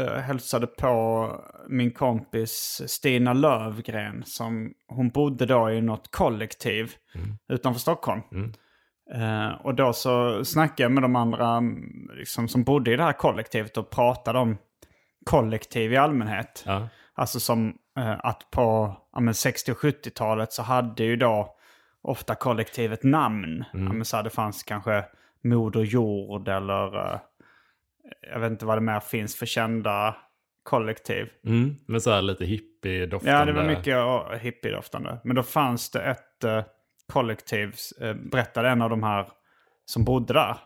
[0.00, 1.28] uh, hälsade på
[1.68, 4.22] min kompis Stina Lövgren.
[4.26, 6.92] Som, hon bodde då i något kollektiv
[7.48, 8.22] utanför Stockholm.
[9.14, 13.02] Eh, och då så snackade jag med de andra mm, liksom, som bodde i det
[13.02, 14.56] här kollektivet och pratade om
[15.24, 16.64] kollektiv i allmänhet.
[16.66, 16.88] Ja.
[17.14, 21.56] Alltså som eh, att på ja, men 60 och 70-talet så hade ju då
[22.02, 23.64] ofta kollektivet namn.
[23.72, 25.04] Ja, men så här, det fanns kanske
[25.44, 27.20] Moder Jord eller
[28.20, 30.16] jag vet inte vad det mer finns för kända
[30.62, 31.28] kollektiv.
[31.46, 33.38] Mm, men så här lite hippie-doftande.
[33.38, 33.96] Ja, det var mycket
[34.42, 35.18] hippie-doftande.
[35.24, 36.64] Men då fanns det ett eh,
[37.12, 39.28] kollektiv, uh, berättade en av de här
[39.84, 40.56] som bodde där.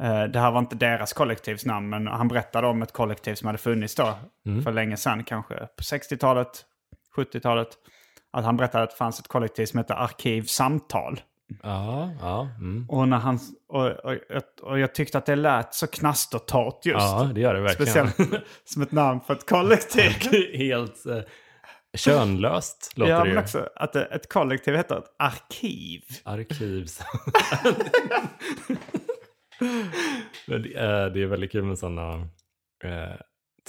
[0.00, 3.58] Eh, det här var inte deras kollektivsnamn, men han berättade om ett kollektiv som hade
[3.58, 4.18] funnits då
[4.64, 6.64] för länge sedan, kanske på 60-talet,
[7.16, 7.68] 70-talet.
[8.32, 11.20] Att han berättade att det fanns ett kollektiv som hette Arkivsamtal.
[11.62, 12.48] Ja, ja.
[12.58, 12.86] Mm.
[12.88, 14.16] Och, när han, och, och,
[14.62, 16.96] och jag tyckte att det lät så knastertorrt just.
[17.00, 18.08] Ja, det gör det verkligen.
[18.10, 20.10] Speciellt som ett namn för ett kollektiv.
[20.54, 21.18] Helt eh,
[21.96, 23.38] könlöst låter ja, det men ju.
[23.38, 26.02] också att det- ett kollektiv heter ett arkiv.
[26.24, 27.00] Arkivs...
[30.46, 32.12] Men det, är, det är väldigt kul med sådana
[32.84, 33.16] eh,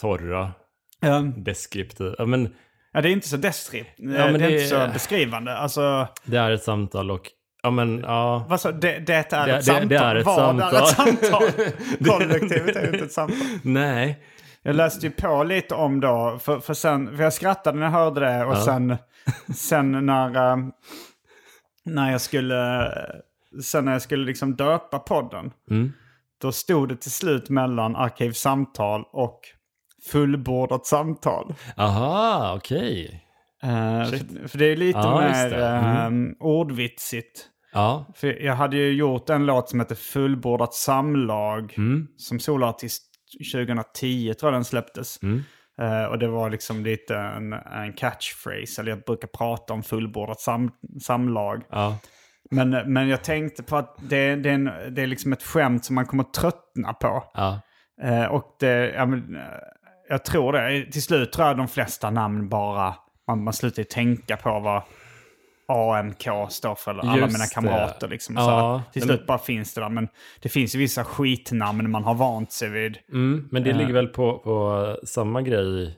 [0.01, 0.51] torra,
[0.99, 2.15] Ja, deskriptiva...
[2.17, 2.55] Ja, men
[2.91, 3.99] ja det är inte så deskriptivt.
[3.99, 5.57] men det är det- inte så beskrivande.
[5.57, 7.27] Alltså, det är ett samtal och...
[7.63, 8.45] Ja, men ja.
[8.49, 9.87] vad så, det, det är ett Det- det- samtal.
[9.89, 10.75] det är ett Vad samtal.
[10.75, 11.41] är ett samtal?
[12.09, 13.37] Kollektivet är inte ett samtal.
[13.63, 14.19] Nej.
[14.63, 17.91] Jag läste ju på lite om då, för, för, sen, för jag skrattade när jag
[17.91, 18.97] hörde det och sen,
[19.55, 20.57] sen när, eh,
[21.85, 22.91] när jag skulle,
[23.63, 25.93] sen när jag skulle liksom döpa podden, Mm.
[26.41, 29.39] då stod det till slut mellan arkivsamtal och
[30.11, 31.53] fullbordat samtal.
[31.77, 33.25] Aha, okej.
[33.63, 33.69] Eh,
[34.09, 35.61] för, för det är lite Ja, just mer.
[35.61, 36.27] Mm.
[36.27, 37.47] eh, ordvitsigt.
[37.73, 38.05] Ja.
[38.15, 42.07] För jag hade ju gjort en låt som heter Fullbordat samlag Mm.
[42.17, 43.03] som solartist
[43.53, 45.23] 2010 tror jag den släpptes.
[45.23, 45.43] Mm.
[45.81, 50.39] Eh, och det var liksom lite en, en catchphrase, eller jag brukar prata om fullbordat
[50.41, 51.63] sam, samlag.
[51.69, 51.97] Ja.
[52.51, 55.85] Men, men jag tänkte på att det, det, är en, det är liksom ett skämt
[55.85, 57.23] som man kommer tröttna på.
[57.33, 57.59] Ja.
[58.03, 59.41] Eh, och det, ja, men, eh,
[60.09, 60.91] jag tror det.
[60.91, 62.95] Till slut tror jag de flesta namn bara...
[63.27, 64.81] Man, man slutar ju tänka på vad
[65.71, 66.91] AMK står för.
[66.91, 67.53] Eller alla Just mina det.
[67.53, 68.07] kamrater.
[68.07, 68.81] Liksom, Ja, så här.
[68.93, 69.89] Till slut bara finns det där.
[69.89, 70.07] Men
[70.41, 72.97] det finns ju vissa skitnamn man har vant sig vid.
[73.11, 73.77] Mm, men det Eh.
[73.77, 75.97] ligger väl på, på samma grej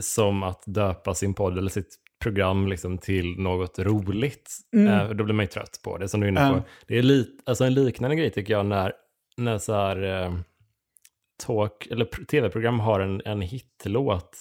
[0.00, 4.50] som att döpa sin podd eller sitt program liksom till något roligt.
[4.76, 6.46] Eh, då blir man ju trött på det, som du är inne på.
[6.52, 6.62] Mm.
[6.86, 8.92] Det är li- alltså en liknande grej tycker jag när,
[9.36, 10.32] när så här,
[11.46, 14.38] talk, eller pr- tv-program har en, en hitlåt,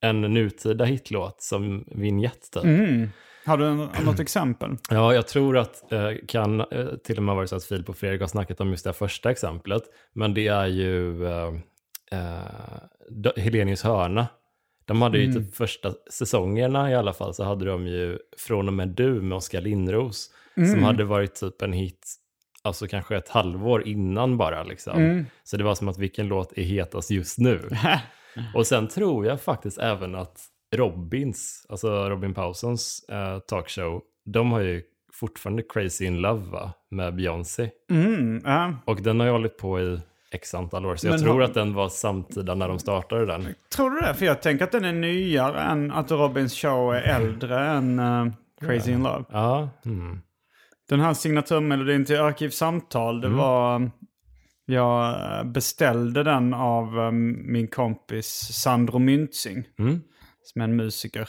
[0.00, 2.64] en nutida hitlåt som vignett typ.
[2.64, 3.08] Mm.
[3.48, 4.76] Har du något exempel?
[4.90, 7.96] Ja, jag tror att eh, kan eh, till och med vara så att Filip och
[7.96, 9.82] Fredrik har snackat om just det här första exemplet.
[10.12, 11.52] Men det är ju eh,
[12.12, 14.26] eh, Helenius hörna.
[14.84, 18.74] De hade ju typ första säsongerna i alla fall så hade de ju Från och
[18.74, 20.30] med du med Oskar Lindros.
[20.54, 22.14] Som hade varit typ en hit,
[22.62, 24.92] alltså kanske ett halvår innan bara liksom.
[25.44, 27.68] Så det var som att vilken låt är hetast just nu?
[28.54, 30.40] Och sen tror jag faktiskt även att
[30.76, 36.72] Robins, alltså Robin Paulsons eh, talkshow, de har ju fortfarande Crazy in Love va?
[36.90, 37.70] Med Beyoncé.
[37.90, 38.74] Mm, ja.
[38.84, 40.00] Och den har ju hållit på i
[40.32, 43.26] x antal år, så jag Men tror har- att den var samtida när de startade
[43.26, 43.48] den.
[43.76, 44.14] Tror du det?
[44.14, 48.26] För jag tänker att den är nyare än att Robins show är äldre än eh,
[48.60, 49.24] Crazy in Love.
[49.32, 50.18] Ja, mm.
[50.88, 53.90] Den här signaturmelodin till Arkivsamtal, det var...
[54.70, 60.00] Jag beställde den av eh, min kompis Sandro Myntzing, Mm.
[60.48, 61.28] Som är en musiker.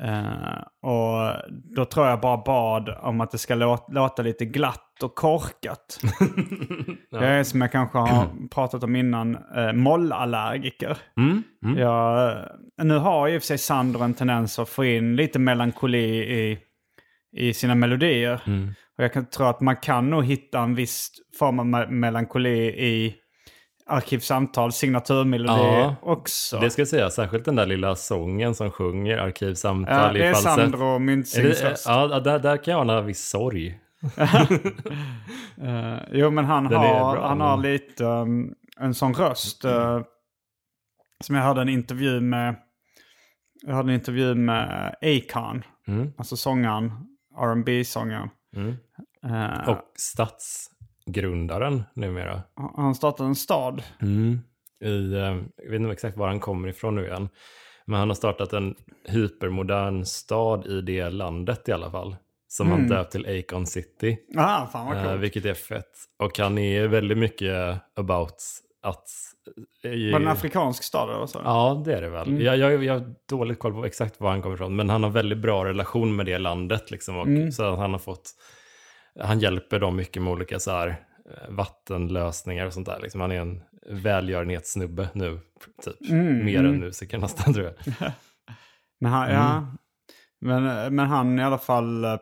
[0.00, 1.32] Eh, och
[1.76, 6.00] då tror jag bara bad om att det ska låta, låta lite glatt och korkat.
[7.10, 10.98] Jag är som jag kanske har pratat om innan, eh, mollallergiker.
[11.16, 11.42] Mm.
[11.64, 11.78] Mm.
[11.78, 12.36] Jag,
[12.82, 16.58] nu har i och för sig Sandro en tendens att få in lite melankoli i,
[17.36, 18.42] i sina melodier.
[18.46, 18.74] Mm.
[18.98, 22.66] Och jag kan tro att man kan nog hitta en viss form av me- melankoli
[22.68, 23.14] i
[23.86, 26.58] Arkivsamtal, signaturmelodi Ja, också.
[26.60, 30.32] Det ska jag säga, särskilt den där lilla sången som sjunger ja, arkivsamtal det i
[30.32, 30.54] falsett.
[30.54, 31.84] Sandro Är Myntzings det, röst.
[31.88, 33.78] ja, där, där kan jag ana viss sorg.
[35.62, 39.64] Eh, jo, men han Den har, bra, han har men- lite um, en sån röst.
[39.64, 40.00] eh,
[41.24, 42.56] som jag hörde en intervju med.
[43.66, 45.62] Jag hörde en intervju med Akon.
[45.88, 46.12] Mm.
[46.18, 46.92] Alltså sångaren,
[47.38, 48.76] rb sångaren Mm.
[49.24, 49.78] Eh, Och
[51.06, 52.42] stadsgrundaren numera.
[52.76, 53.82] Han startade en stad.
[54.02, 54.40] Mm.
[54.84, 55.20] I, eh,
[55.56, 57.28] jag vet inte exakt var han kommer ifrån nu igen.
[57.86, 58.74] Men han har startat en
[59.08, 62.16] hypermodern stad i det landet i alla fall.
[62.48, 64.18] Som han döpt till Acon City.
[64.36, 65.20] Ah, fan vad Eh, coolt.
[65.20, 65.90] vilket är fett.
[66.18, 68.34] Och han är väldigt mycket about
[68.82, 69.08] att...
[69.84, 71.40] eh, Var det en afrikansk stad eller så?
[71.44, 72.28] Ja, det är det väl.
[72.28, 72.42] Mm.
[72.42, 75.10] Jag, jag, jag har dåligt koll på exakt var han kommer ifrån, men han har
[75.10, 76.90] väldigt bra relation med det landet.
[76.90, 77.52] Liksom, och Mm.
[77.52, 78.30] så han har fått,
[79.20, 83.00] han hjälper dem mycket med olika så här, eh, vattenlösningar och sånt där.
[83.02, 85.40] Liksom, han är en välgörenhetssnubbe nu,
[85.82, 86.10] typ.
[86.10, 87.74] Mm, Mer än musiker nästan tror jag.
[89.00, 89.36] Men han, Mm.
[89.36, 89.66] ja.
[90.40, 92.16] men, men han i alla fall eh,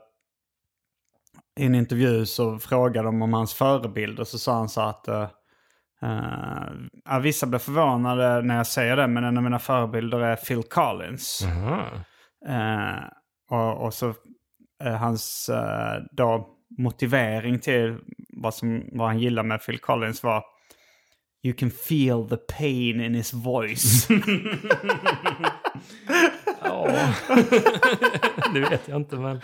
[1.61, 5.27] i en intervju så frågade de om hans förebilder så sa han så att uh,
[7.23, 11.43] vissa blev förvånade när jag säger det men en av mina förebilder är Phil Collins.
[12.49, 13.05] Eh,
[13.51, 14.15] och, och så
[14.85, 15.51] eh, hans
[16.13, 17.97] då motivering till
[18.29, 20.45] vad, som, vad han gillar med Phil Collins var
[21.43, 24.09] You can feel the pain in his voice.
[26.63, 26.89] Ja,
[28.55, 29.41] det vet jag inte men.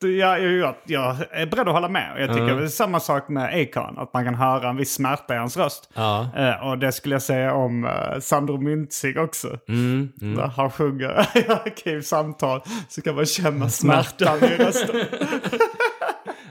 [0.00, 2.12] jag, jag, jag är beredd att hålla med.
[2.18, 2.56] Jag tycker Mm.
[2.56, 3.98] det är samma sak med Akon.
[3.98, 5.90] Att man kan höra en viss smärta i hans röst.
[5.94, 6.28] Ja.
[6.36, 9.58] Eh, och det skulle jag säga om uh, Sandro Myntzig också.
[9.68, 10.34] Mm, mm.
[10.34, 11.08] När han sjunger
[11.38, 14.96] i arkivsamtal så kan man känna smärtan i rösten.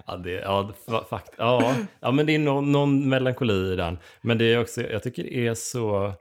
[0.08, 1.76] Ja, det, ja, fa- fakt, ja.
[2.00, 3.98] ja, men det är någon, någon melankoli i den.
[4.22, 6.14] Men det är också, jag tycker det är så,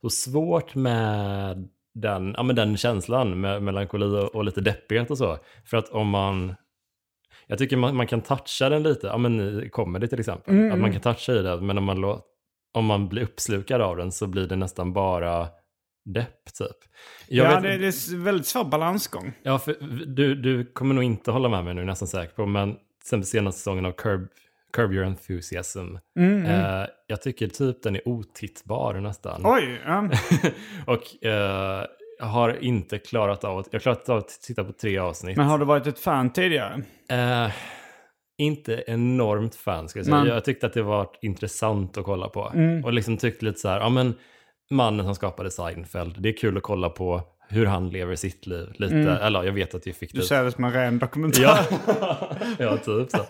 [0.00, 5.18] så svårt med den, ja, men den känslan med melankoli och, och lite deppighet och
[5.18, 5.38] så.
[5.64, 6.54] För att om man,
[7.46, 10.72] jag tycker man, man kan toucha den lite, ja men i comedy till exempel.
[10.72, 12.20] Att man kan toucha i det, men om man, lå-
[12.74, 15.48] om man blir uppslukad av den så blir det nästan bara
[16.04, 16.76] depp typ.
[17.28, 19.32] Jag ja, vet- det, det är väldigt svår balansgång.
[19.42, 22.76] Ja, för du, du kommer nog inte hålla med mig nu, nästan säker på, men
[23.06, 24.28] exempel senaste säsongen av Curb,
[24.72, 25.96] Curb Your Enthusiasm.
[26.18, 29.40] Eh, jag tycker typ den är otittbar nästan.
[29.44, 29.80] Oj!
[29.86, 30.08] Ja.
[30.86, 31.84] Och eh,
[32.18, 35.36] jag har inte klarat av att, jag har klarat av att titta på tre avsnitt.
[35.36, 36.82] Men har du varit ett fan tidigare?
[37.10, 37.50] Eh,
[38.38, 40.16] inte enormt fan ska jag säga.
[40.18, 42.50] Men- Jag tyckte att det var intressant att kolla på.
[42.54, 42.84] Mm.
[42.84, 44.14] Och liksom tyckte lite så här, ja men
[44.70, 48.68] mannen som skapade Seinfeld, det är kul att kolla på hur han lever sitt liv.
[48.74, 50.12] Lite, eller jag vet att det är fiktivt.
[50.12, 50.22] Mm.
[50.22, 51.42] Du ser det som en ren dokumentär.
[51.42, 51.66] Ja,
[52.58, 53.26] ja typ så.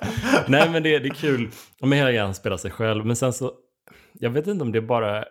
[0.48, 1.50] Nej men det, det är kul.
[1.80, 3.06] Och med hela grejen spelar sig själv.
[3.06, 3.52] Men sen så,
[4.12, 5.24] jag vet inte om det bara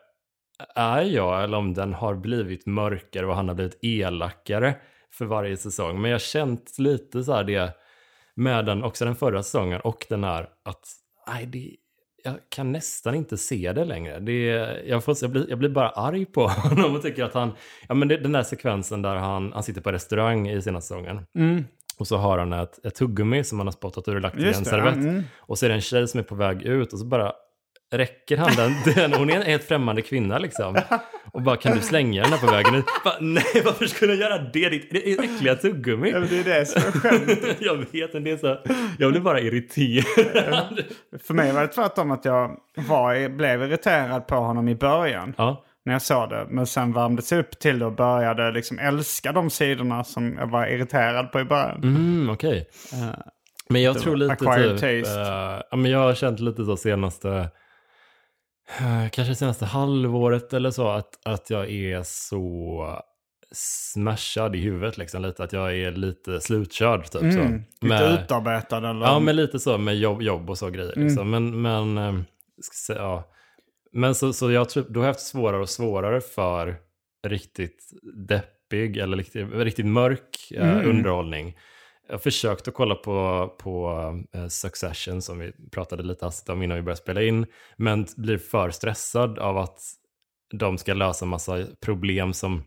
[0.76, 4.76] är jag eller om den har blivit mörkare och han har blivit elakare
[5.12, 6.02] för varje säsong.
[6.02, 7.74] Men jag har känt lite så här det
[8.36, 10.88] med den, också den förra säsongen och den här att
[11.28, 11.76] nej, det,
[12.26, 14.20] jag kan nästan inte se det längre.
[14.20, 14.44] Det,
[14.88, 17.52] jag, får, jag, blir, jag blir bara arg på honom och tycker att han,
[17.88, 21.26] ja men det, den där sekvensen där han, han sitter på restaurang i senaste säsongen.
[21.98, 24.48] Och så har han ett, ett tuggummi som han har spottat ur och lagt i
[24.48, 24.96] en servett.
[24.96, 25.24] mm.
[25.38, 27.34] Och så är det en tjej som är på väg ut och så bara
[27.94, 30.78] räcker han den, den hon är en helt främmande kvinna liksom.
[31.34, 32.86] Och bara kan du slänga den här på vägen ut?
[33.20, 34.70] Nej, varför skulle jag göra det?
[34.70, 36.10] Ditt det är äckliga tuggummi.
[36.12, 37.58] Ja, men det är det som är skönt.
[37.60, 38.58] jag vet inte, det är så,
[39.00, 40.84] jag blir bara irriterad.
[41.24, 45.34] För mig var det tvärtom att jag var, blev irriterad på honom i början.
[45.38, 46.48] ja, När jag såg det.
[46.50, 50.48] Men sen värmdes jag upp till det och började liksom älska de sidorna som jag
[50.48, 51.84] var irriterad på i början.
[51.84, 52.68] mm, okej.
[53.70, 57.46] Men jag tror lite typ, eh, ja, men jag har känt lite så senaste, eh,
[59.12, 63.00] kanske senaste halvåret eller så, att, att jag är så
[63.52, 67.40] smashad i huvudet liksom lite, att jag är lite slutkörd typ så.
[67.40, 69.06] Mm, lite Med- utarbetad eller?
[69.06, 70.94] Ja, men lite så med jobb, jobb och så grejer.
[70.96, 71.30] Liksom.
[71.30, 72.14] Men, men, eh,
[72.62, 73.24] ska säga, ja.
[73.92, 76.76] men så, så jag tror, då har jag haft svårare och svårare för
[77.28, 77.92] riktigt
[78.28, 81.58] deppig eller riktigt, riktigt mörk eh, underhållning.
[82.08, 83.90] Jag har försökt att kolla på, på
[84.34, 87.46] eh, Succession som vi pratade lite hastigt om innan vi började spela in.
[87.78, 89.80] Men blir för stressad av att
[90.54, 92.64] de ska lösa massa problem som,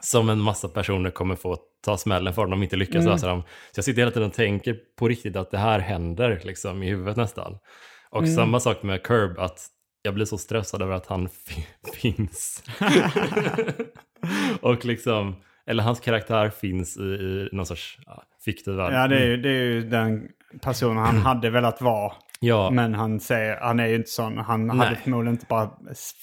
[0.00, 3.42] som en massa personer kommer få ta smällen för om de inte lyckas lösa dem.
[3.42, 6.88] Så jag sitter hela tiden och tänker på riktigt att det här händer liksom i
[6.88, 7.58] huvudet nästan.
[8.10, 9.66] Och samma sak med Curb, att
[10.02, 12.62] jag blir så stressad över att han fi- finns.
[14.60, 18.92] och liksom, eller hans karaktär finns i, i någon sorts ja, fiktiv värld.
[18.92, 20.28] Ja, det är, ju, det är ju den
[20.62, 22.12] personen han hade velat vara.
[22.40, 22.70] Ja.
[22.70, 24.38] Men han, säger, han är ju inte sån.
[24.38, 25.00] Han hade Nej.
[25.02, 25.70] förmodligen inte bara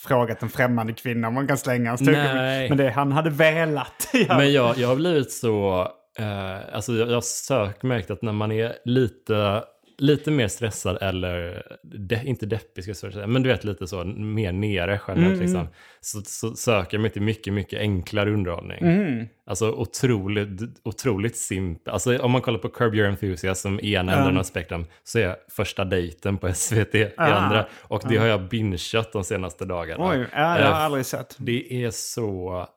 [0.08, 2.70] frågat en främmande kvinna om man kan slänga hans tuggummi.
[2.70, 4.10] Men det han hade velat.
[4.28, 4.38] Ja.
[4.38, 5.88] Men jag, jag har blivit så,
[6.20, 9.64] eh, alltså jag, jag har sökmärkt att när man är lite,
[9.98, 14.04] lite mer stressad eller, de, inte deppig ska jag säga, men du vet lite så,
[14.06, 15.68] mer nere generellt liksom,
[16.02, 19.30] så, så söker jag mig till mycket, mycket enklare underhållning.
[19.46, 21.94] Alltså otroligt, otroligt simpel.
[21.94, 25.36] Alltså om man kollar på Curb Your Enthusiasm i ena änden av spektrum så är
[25.50, 27.34] första dejten på SVT i Ah.
[27.34, 27.66] andra.
[27.82, 30.10] Och det har jag bingeat de senaste dagarna.
[30.10, 31.36] Oj, ja, det har jag Eh, aldrig sett.
[31.40, 32.68] det är så...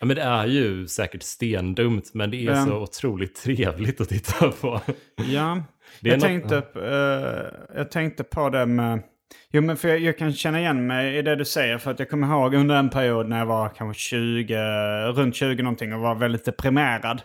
[0.00, 2.64] Ja, men det är ju säkert stendumt, men det är Ja.
[2.66, 4.80] så otroligt trevligt att titta på.
[5.16, 5.62] Ja,
[6.00, 9.02] jag, något- tänkte, eh, jag tänkte på det med...
[9.52, 11.78] Jo, men för jag, jag kan känna igen mig i det du säger.
[11.78, 14.56] För att jag kommer ihåg under en period när jag var kanske 20,
[15.12, 17.22] runt 20 någonting och var väldigt deprimerad.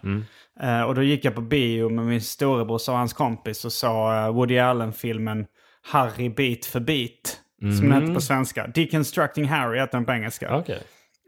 [0.61, 4.13] Eh, och då gick jag på bio med min storebror och hans kompis och såg
[4.13, 5.45] eh, Woody Allen-filmen
[5.91, 7.39] Harry bit för bit.
[7.79, 8.67] Som den heter på svenska.
[8.67, 10.55] Deconstructing Harry heter den på engelska.
[10.57, 10.79] Okej.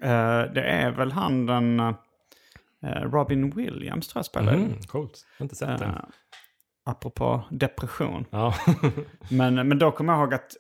[0.01, 1.79] Eh, det är väl han den...
[1.79, 4.53] eh, Robin Williams tror jag spelar.
[4.53, 5.25] Mm, coolt.
[5.37, 5.89] Jag har inte sett den.
[5.89, 5.95] Eh,
[6.85, 8.25] apropå depression.
[8.29, 8.53] Ja.
[9.29, 10.51] Men, men då kommer jag ihåg att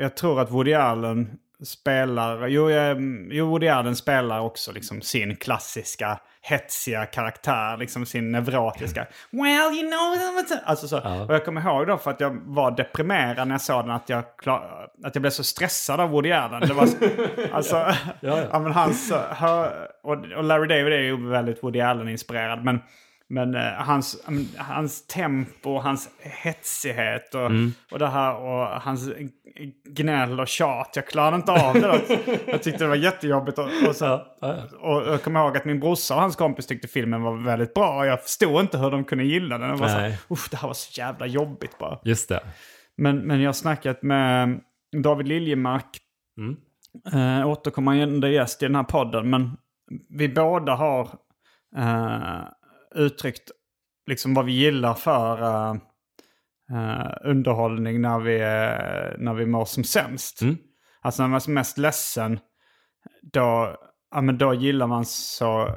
[0.00, 2.96] jag tror att Woody Allen spelar, jo, eh,
[3.30, 9.06] jo Woody Allen spelar också liksom sin klassiska hetsiga karaktär, liksom sin neurotiska.
[9.30, 10.98] Well, you know, what's up?" alltså så.
[10.98, 14.08] Och jag kommer ihåg då för att jag var deprimerad när jag såg den att
[14.08, 16.60] jag, klar, att jag blev så stressad av Woody Allen.
[16.60, 16.96] Det var så,
[17.52, 19.68] alltså, ja, men hans, eh,
[20.02, 22.64] och Larry David är ju väldigt Woody Allen-inspirerad.
[22.64, 22.80] Men
[23.28, 27.50] men eh, hans, men hans tempo, hans hetsighet och,
[27.90, 29.10] och det här och hans
[29.88, 30.92] gnäll och tjat.
[30.94, 32.00] Jag klarade inte av det.
[32.46, 33.58] Jag tyckte det var jättejobbigt.
[33.58, 34.14] Och, och, så,
[34.80, 37.98] och jag kommer ihåg att min brorsa och hans kompis tyckte filmen var väldigt bra.
[37.98, 39.68] Och jag förstod inte hur de kunde gilla den.
[39.68, 40.34] Jag var så.
[40.34, 41.98] Uff, det här var så jävla jobbigt bara.
[42.04, 42.40] Just det.
[42.96, 44.60] Men, men jag har snackat med
[45.02, 45.98] David Liljemark.
[46.38, 46.56] Mm.
[47.12, 49.30] Eh, återkommande gäst i den här podden.
[49.30, 49.56] Men
[50.08, 51.08] vi båda har
[51.76, 52.40] eh,
[52.96, 53.50] uttryckt
[54.06, 55.74] liksom vad vi gillar för eh,
[56.72, 60.42] eh, underhållning när vi, eh, när vi mår som sämst.
[60.42, 60.56] Mm.
[61.00, 62.40] Alltså när man är som mest ledsen,
[63.32, 63.76] då,
[64.10, 65.68] ja, men då gillar man så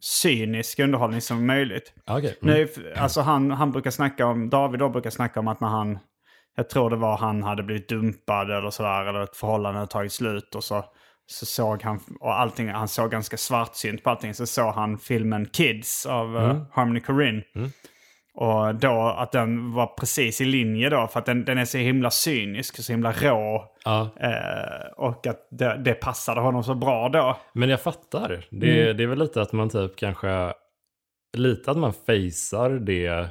[0.00, 1.92] cynisk underhållning som möjligt.
[2.06, 2.38] Okej.
[2.42, 2.54] Mm.
[2.54, 5.98] Nu, alltså han, han brukar snacka om, David då brukar snacka om att när han,
[6.56, 10.12] jag tror det var han hade blivit dumpad eller sådär, eller ett förhållande hade tagit
[10.12, 10.84] slut och så,
[11.30, 15.46] så såg han, och allting, han såg ganska svartsynt på allting, så såg han filmen
[15.46, 17.42] Kids av eh, Harmony Korine.
[18.34, 21.78] Och då att den var precis i linje då, för att den, den är så
[21.78, 23.64] himla cynisk, så himla rå.
[23.84, 24.10] Ja.
[24.20, 27.36] Eh, och att det, det passade honom så bra då.
[27.52, 28.46] Men jag fattar.
[28.50, 28.96] Det, Mm.
[28.96, 30.52] det är väl lite att man typ kanske,
[31.36, 33.28] lite att man facear det,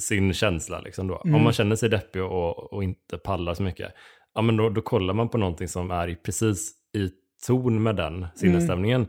[0.00, 1.22] sin känsla liksom då.
[1.24, 1.34] Mm.
[1.34, 3.92] Om man känner sig deppig och, och inte pallar så mycket.
[4.34, 7.10] ja men då, då kollar man på någonting som är i, precis i
[7.46, 9.06] ton med den sinnesstämningen.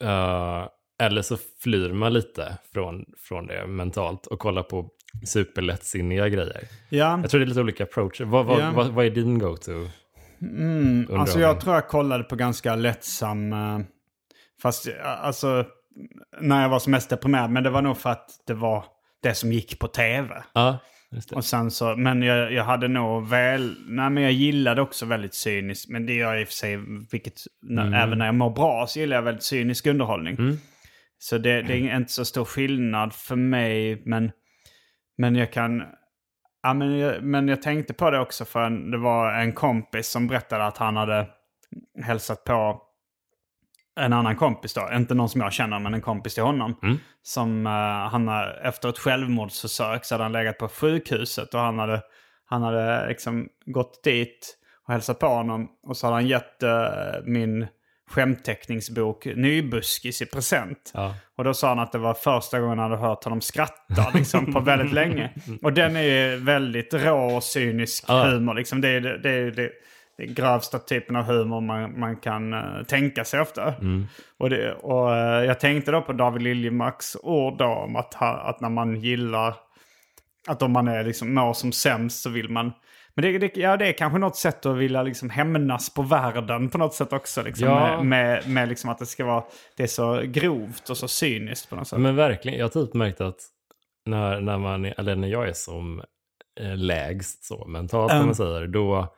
[0.00, 0.66] Eh,
[1.02, 4.88] eller så flyr man lite från, från det mentalt och kollar på
[5.26, 6.62] superlättsinniga grejer.
[6.90, 8.24] Ja, Jag tror det är lite olika approacher.
[8.24, 8.72] Vad, vad, Ja.
[8.76, 9.72] vad, vad är din go-to?
[9.72, 9.92] alltså
[10.40, 11.40] underhållning?
[11.40, 13.52] jag tror jag kollade på ganska lättsam...
[13.52, 13.78] eh,
[14.62, 14.94] Fast eh,
[15.24, 15.64] alltså,
[16.40, 17.50] när jag var som mest deprimerad.
[17.50, 18.84] Men det var nog för att det var
[19.22, 20.42] det som gick på tv.
[20.54, 20.78] Ja.
[21.34, 25.34] Och sen så, men jag, jag hade nog väl, nej men jag gillade också väldigt
[25.34, 25.88] cyniskt.
[25.90, 26.78] Men det gör jag i och för sig,
[27.12, 30.36] vilket, när, även när jag mår bra så gillar jag väldigt cynisk underhållning.
[31.18, 34.30] Så det, det är inte så stor skillnad för mig, men,
[35.18, 35.82] men jag kan...
[36.62, 40.08] Ja, men, jag, men jag tänkte på det också för en, det var en kompis
[40.08, 41.26] som berättade att han hade
[42.02, 42.82] hälsat på
[44.00, 44.88] en annan kompis då.
[44.94, 46.76] Inte någon som jag känner, men en kompis till honom.
[47.22, 47.72] Som eh,
[48.10, 52.02] han har, efter ett självmordsförsök så hade han legat på sjukhuset och han hade,
[52.46, 55.68] han hade liksom gått dit och hälsat på honom.
[55.86, 56.70] Och så hade han gett eh,
[57.24, 57.66] min
[58.10, 60.90] skämtteckningsbok Nybuskis i present.
[60.94, 61.14] Ja.
[61.36, 64.52] Och då sa han att det var första gången han hade hört honom skratta liksom,
[64.52, 65.30] på väldigt länge.
[65.62, 68.24] Och den är ju väldigt rå och cynisk Ja.
[68.24, 68.54] humor.
[68.54, 68.80] Liksom.
[68.80, 69.70] Det är det, är det,
[70.18, 73.74] det grövsta typen av humor man, man kan eh, tänka sig ofta.
[74.38, 78.32] Och, det, och eh, jag tänkte då på David Liljemarks ord då om att, ha,
[78.32, 79.54] att när man gillar,
[80.48, 82.72] att om man är liksom mår som sämst så vill man
[83.14, 86.68] men det, det, ja, det är kanske något sätt att vilja liksom hämnas på världen
[86.68, 87.42] på något sätt också.
[87.42, 88.02] Liksom, Ja.
[88.02, 89.44] Med, med, med liksom att det ska vara
[89.76, 91.98] det är så grovt och så cyniskt på något sätt.
[91.98, 93.40] Men verkligen, jag har typ märkt att
[94.06, 96.02] när, när, man, eller när jag är som
[96.60, 98.26] eh, lägst så mentalt, Mm.
[98.26, 99.14] man säger, då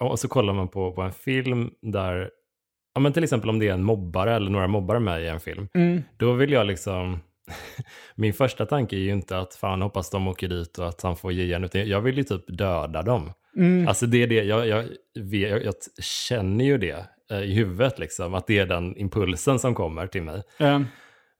[0.00, 2.30] och så kollar man på, på en film där,
[2.94, 5.40] ja men till exempel om det är en mobbare eller några mobbare med i en
[5.40, 6.02] film, Mm.
[6.16, 7.20] då vill jag liksom,
[8.14, 11.16] min första tanke är ju inte att fan hoppas de åker dit och att han
[11.16, 13.32] får ge igen, utan jag vill ju typ döda dem.
[13.56, 13.88] Mm.
[13.88, 14.84] Alltså det är det, jag, jag,
[15.14, 19.74] jag, jag känner ju det eh, i huvudet liksom, att det är den impulsen som
[19.74, 20.42] kommer till mig.
[20.58, 20.80] Eh,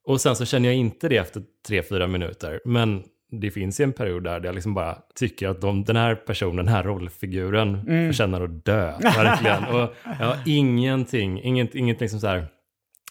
[0.04, 2.60] Och sen så känner jag inte det efter tre, fyra minuter.
[2.64, 6.14] Men det finns ju en period där jag liksom bara tycker att de, den här
[6.14, 8.98] personen, den här rollfiguren förtjänar att dö.
[9.00, 9.64] Verkligen.
[9.64, 12.46] Och jag har ingenting, inget, inget liksom så här,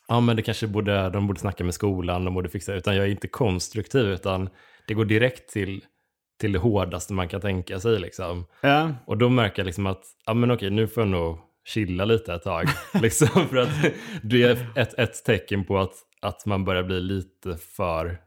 [0.07, 3.05] ja men det kanske borde, de borde snacka med skolan, de borde fixa, utan jag
[3.05, 4.49] är inte konstruktiv, utan
[4.87, 5.83] det går direkt till,
[6.39, 8.45] till det hårdaste man kan tänka sig liksom.
[8.61, 8.91] ja.
[9.05, 12.33] Och då märker jag liksom att, ja men okej, nu får jag nog chilla lite
[12.33, 12.65] ett tag.
[13.01, 13.69] liksom, för att
[14.23, 18.26] det är ett, ett tecken på att, att man börjar bli lite för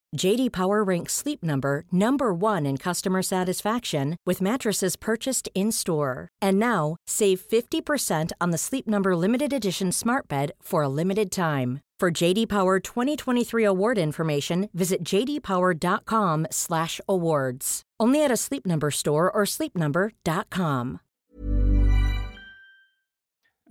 [0.17, 6.27] JD Power ranks Sleep Number number 1 in customer satisfaction with mattresses purchased in-store.
[6.41, 11.31] And now, save 50% on the Sleep Number limited edition Smart Bed for a limited
[11.31, 11.79] time.
[11.99, 17.81] For JD Power 2023 award information, visit jdpower.com/awards.
[17.99, 20.99] Only at a Sleep Number store or sleepnumber.com.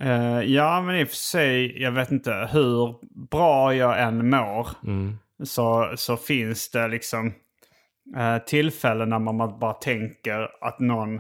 [0.00, 2.94] Eh, ja, men i och för sig, jag vet inte hur
[3.30, 4.68] bra jag än mår.
[5.44, 7.32] Så, så finns det liksom
[8.16, 11.14] eh, tillfällen när man bara tänker att någon,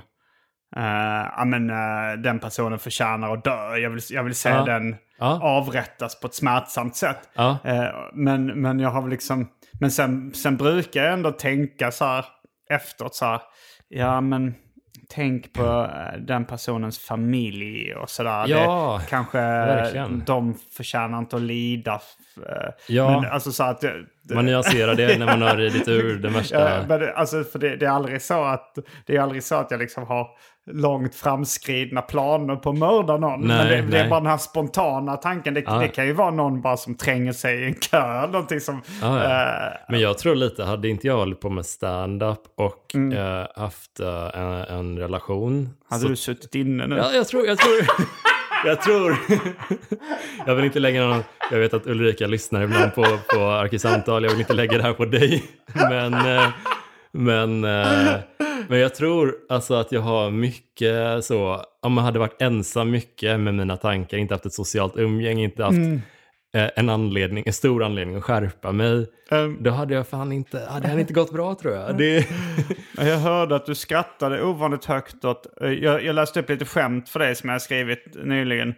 [0.76, 3.76] eh, men eh, den personen förtjänar att dö.
[3.76, 4.64] Jag vill, jag vill se Ja.
[4.64, 5.40] den Ja.
[5.42, 7.28] avrättas på ett smärtsamt sätt.
[7.34, 7.58] Ja.
[7.64, 9.48] Eh, men, men jag har liksom,
[9.80, 12.24] men sen, sen brukar jag ändå tänka så här
[12.70, 13.40] efteråt så här,
[13.88, 14.54] ja men
[15.10, 18.44] tänk på eh, den personens familj och sådär.
[18.48, 20.22] Ja, det, kanske verkligen.
[20.26, 21.94] de förtjänar inte att lida.
[22.36, 23.20] eh, Ja.
[23.20, 23.84] Men, alltså så att...
[24.34, 26.70] Man nyanserar det när man har ridit ur det värsta.
[26.70, 29.70] Ja, men alltså, för det, det är aldrig så att det är aldrig så att
[29.70, 30.26] jag liksom har
[30.72, 33.40] långt framskridna planer på att mörda någon.
[33.40, 35.54] Nej, men det, det är bara den här spontana tanken.
[35.54, 35.72] Det, Ja.
[35.78, 38.26] det kan ju vara någon bara som tränger sig i en kö.
[38.26, 38.82] Någonting som...
[39.02, 39.66] Ja, ja.
[39.66, 43.18] eh, Men jag tror lite, hade inte jag hållit på med stand-up och Mm.
[43.40, 45.68] eh, haft eh, en, en relation.
[45.90, 46.96] hade så- du suttit inne nu?
[46.96, 47.76] Ja, jag tror, jag tror,
[48.66, 49.16] jag tror.
[50.46, 53.04] jag vill inte lägga någon, jag vet att Ulrika lyssnar ibland på,
[53.34, 55.44] på Arkisamtal, jag vill inte lägga det här på dig.
[55.90, 56.12] Men,
[57.12, 58.14] men, eh,
[58.68, 63.40] men jag tror alltså att jag har mycket så, om man hade varit ensam mycket
[63.40, 66.00] med mina tankar, inte haft ett socialt umgänge, inte haft mm
[66.52, 70.88] en anledning, en stor anledning att skärpa mig, Ehm, då hade jag fan inte, hade
[70.94, 71.98] det inte gått bra tror jag.
[71.98, 72.26] Det,
[72.96, 75.46] Jag hörde att du skrattade ovanligt högt åt...
[75.60, 78.74] eh, Jag, jag läste upp lite skämt för dig som jag skrivit nyligen.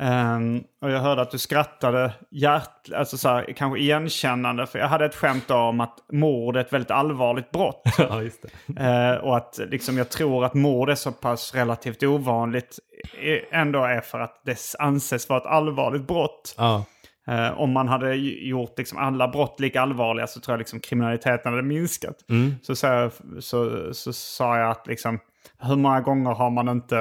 [0.00, 4.66] Ehm, och jag hörde att du skrattade hjärt, alltså så här, kanske igenkännande.
[4.66, 7.82] För jag hade ett skämt om att mord är ett väldigt allvarligt brott.
[7.98, 8.82] ja, just det.
[8.82, 12.78] Eh, och att liksom, jag tror att mord är så pass relativt ovanligt
[13.22, 16.54] eh, ändå är för att det anses vara ett allvarligt brott.
[16.58, 16.84] Ja.
[17.28, 21.52] Eh, om man hade gjort liksom alla brott lika allvarliga så tror jag liksom kriminaliteten
[21.52, 22.16] hade minskat.
[22.62, 25.18] Så, så, jag- så, så sa jag att liksom,
[25.58, 26.98] hur många gånger har man inte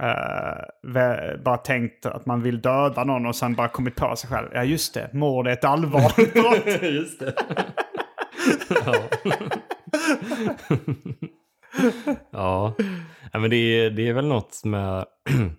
[0.00, 4.48] eh, bara tänkt att man vill döda någon och sen bara kommit på sig själv.
[4.54, 6.32] Ja just det, mord är ett allvarligt
[6.74, 6.82] brott.
[6.82, 7.34] Just det.
[12.30, 12.74] ja.
[13.32, 15.04] ja, men det är, det är väl något med...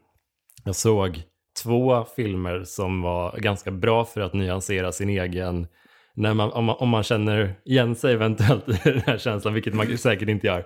[0.64, 1.22] jag såg
[1.64, 5.68] två filmer som var ganska bra för att nyansera sin egen...
[6.14, 9.74] När man, om, man, om man känner igen sig eventuellt i den här känslan, vilket
[9.74, 10.66] man säkert inte gör.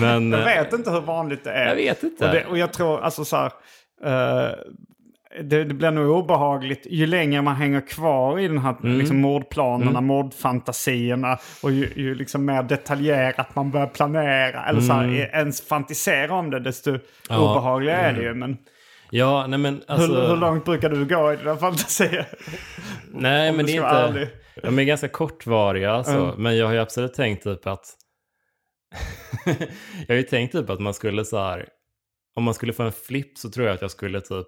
[0.00, 1.68] Men, jag vet inte hur vanligt det är.
[1.68, 2.26] Jag vet inte.
[2.26, 3.52] Och, det, och jag tror, alltså så här,
[4.04, 4.54] eh,
[5.42, 8.98] det, det blir nog obehagligt ju längre man hänger kvar i den här Mm.
[8.98, 15.30] liksom, mordplanerna, mordfantasierna och ju, ju liksom mer detaljerat man börjar planera eller så här,
[15.34, 17.02] ens fantisera om det desto Mm.
[17.28, 17.34] Ja.
[17.34, 17.48] Mm.
[17.48, 18.34] obehagligare är det ju.
[18.34, 18.58] Men
[19.10, 20.14] ja, nej men alltså...
[20.14, 22.28] hur, hur långt brukar du gå i dina fantasier?
[23.12, 23.88] Nej, men det är inte...
[23.88, 24.28] ärlig.
[24.62, 26.12] De är ganska kortvariga, alltså.
[26.12, 26.42] Mm.
[26.42, 27.96] men jag har ju absolut tänkt typ att...
[30.06, 31.68] jag har ju tänkt typ att man skulle så här...
[32.34, 34.46] Om man skulle få en flipp så tror jag att jag skulle typ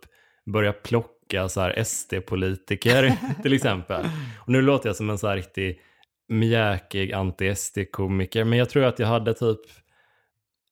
[0.53, 4.05] börja plocka så här SD-politiker till exempel.
[4.41, 5.81] Och nu låter jag som en så här riktig
[6.29, 9.61] mjäkig anti-SD-komiker, men jag tror att jag hade typ...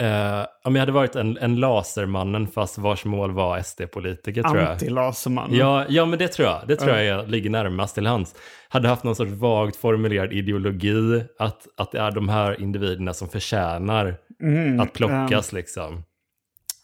[0.01, 4.69] Eh, om jag hade varit en, en lasermannen fast vars mål var SD-politiker tror jag.
[4.79, 5.49] Anti-Laserman.
[5.55, 6.61] Ja, ja, men det tror jag.
[6.69, 8.35] Det tror jag är- ligger närmast till hands.
[8.69, 13.29] Hade haft någon sorts vagt formulerad ideologi att, att det är de här individerna som
[13.29, 16.05] förtjänar Mm, att plockas liksom.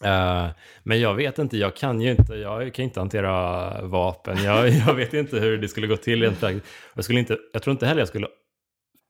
[0.05, 0.47] Eh,
[0.83, 4.45] men jag vet inte, jag kan ju inte, jag kan inte hantera vapen.
[4.45, 6.67] Jag, jag vet inte hur det skulle gå till rent praktiskt.
[6.95, 8.27] Jag, skulle inte, jag tror inte heller jag skulle,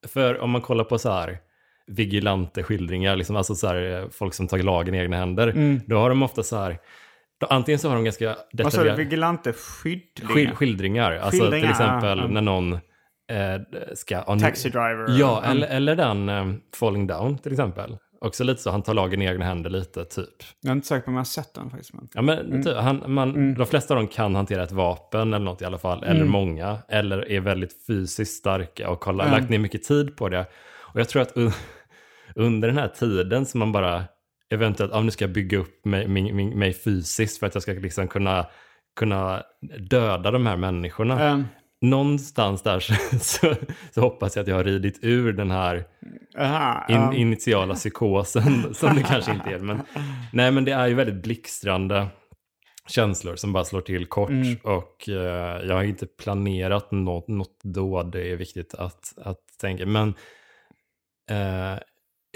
[0.08, 1.38] för om man kollar på så här
[1.86, 5.96] vigilante skildringar, liksom, alltså så här, eh, folk som tar lagen i egna händer, då
[5.98, 6.78] har de ofta så här,
[7.40, 8.62] då, antingen så har de ganska Vad sa du?
[8.64, 10.34] detaljerade Vigilante skydlingar?
[10.34, 11.12] skil, skildringar.
[11.12, 12.26] Alltså Skildringar, till exempel ja.
[12.26, 12.78] när någon eh,
[13.94, 14.14] ska...
[14.26, 15.18] ja, nu- Taxi driver.
[15.18, 15.50] Ja, Mm.
[15.56, 17.98] eller, eller den eh, Falling Down till exempel.
[18.20, 20.28] Också lite så, han tar lagen i egna händer lite, typ.
[20.60, 21.92] Jag är inte säker på om jag har sett den faktiskt.
[21.94, 22.08] Men...
[22.14, 25.62] Ja, men typ, han, man, De flesta av dem kan hantera ett vapen eller något
[25.62, 29.82] i alla fall, eller många, eller är väldigt fysiskt starka och har lagt ner mycket
[29.82, 30.46] tid på det.
[30.80, 31.36] Och jag tror att
[32.36, 34.04] under den här tiden som man bara
[34.50, 37.72] eventuellt, ja, nu ska jag bygga upp mig, min, mig fysiskt för att jag ska
[37.72, 38.46] liksom kunna,
[38.96, 39.42] kunna
[39.90, 41.28] döda de här människorna.
[41.28, 41.44] Ehm,
[41.80, 43.54] Någonstans där så, så,
[43.94, 45.84] så hoppas jag att jag har ridit ur den här
[46.38, 49.58] aha, in, initiala psykosen som det kanske inte är.
[49.58, 49.82] Men,
[50.32, 52.06] nej, men det är ju väldigt blixtrande
[52.88, 54.30] känslor som bara slår till kort.
[54.30, 54.56] Mm.
[54.62, 59.86] Och eh, jag har inte planerat något, något då, det är viktigt att, att tänka.
[59.86, 60.08] Men
[61.30, 61.78] eh,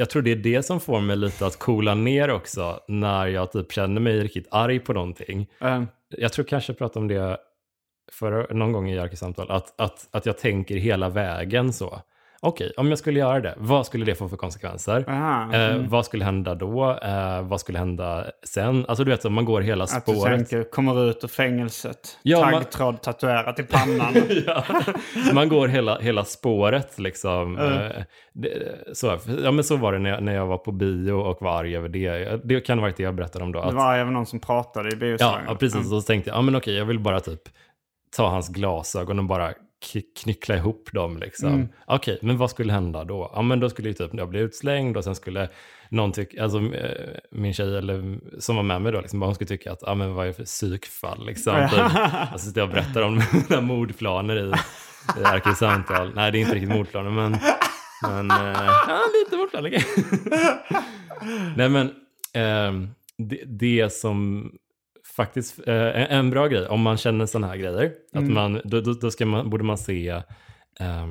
[0.01, 3.53] jag tror det är det som får mig lite att coola ner också när jag
[3.53, 5.47] typ känner mig riktigt arg på någonting.
[5.61, 7.37] Ehm, Jag tror kanske jag pratade om det
[8.13, 12.01] för någon gång i Jerky-samtal, att, att, att jag tänker hela vägen så.
[12.43, 15.05] Okej, om jag skulle göra det, vad skulle det få för konsekvenser?
[15.09, 15.89] aha, Eh, mm.
[15.89, 16.99] vad skulle hända då?
[17.03, 18.85] Eh, vad skulle hända sen?
[18.89, 20.37] Alltså du vet, så man går hela Att du spåret.
[20.49, 24.15] tänker, kommer ut ur fängelset, Ja, man- taggtråd tatuerat i pannan.
[24.47, 24.65] ja.
[25.35, 27.59] Man går hela, hela spåret liksom.
[27.59, 31.13] Eh, det, så, ja, men så var det när jag, när jag var på bio
[31.13, 32.41] och var arg över det.
[32.45, 33.61] Det kan ha varit det jag berättade om då.
[33.61, 35.45] det Att, var även någon som pratade i biosalongen.
[35.49, 35.89] ja, precis.
[35.91, 37.41] Så tänkte jag, ja men okej, jag vill bara typ
[38.17, 39.53] ta hans glasögon och bara
[40.23, 41.49] knyckla ihop dem liksom.
[41.49, 41.69] Mm.
[41.87, 43.31] Okej, men vad skulle hända då?
[43.35, 45.49] Ja, men då skulle ju typ jag bli utslängd och sen skulle
[45.89, 49.49] någon tycka, alltså eh, min tjej eller som var med mig då, liksom, hon skulle
[49.49, 51.69] tycka att, ja men vad är det för psykfall liksom.
[51.71, 51.81] Typ.
[52.33, 54.53] Alltså jag berättar om mina mordplaner i,
[55.21, 56.13] i arkivsamtal.
[56.15, 57.37] Nej, det är inte riktigt mordplaner, men,
[58.03, 59.85] men eh, ja, lite mordplaner.
[61.57, 61.91] Nej, men
[62.33, 64.51] ehm, det, det som
[65.17, 69.11] faktiskt eh, en, bra grej, om man känner sådana här grejer, att man, då, då,
[69.11, 70.09] ska man, borde man se,
[70.81, 71.07] eh,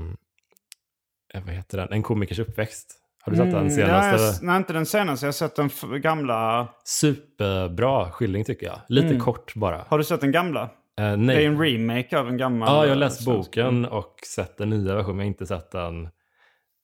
[1.34, 2.96] vad heter den, En komikers uppväxt.
[3.22, 4.12] Har du sett den Mm, senaste?
[4.18, 5.26] nej, jag- nej, inte den senaste.
[5.26, 6.68] Jag har sett den gamla.
[6.86, 8.80] Superbra skildring tycker jag.
[8.88, 9.20] Lite Mm.
[9.20, 9.86] kort bara.
[9.88, 10.62] Har du sett den gamla?
[10.62, 11.46] Eh, Det är nej.
[11.46, 12.68] en remake av en gammal.
[12.70, 15.18] Ja, jag har läst boken och sett den nya versionen.
[15.18, 16.06] Jag har inte sett den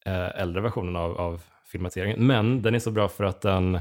[0.05, 1.41] eh, äldre versionen av, av
[1.71, 2.27] filmatiseringen.
[2.27, 3.79] Men den är så bra för att den...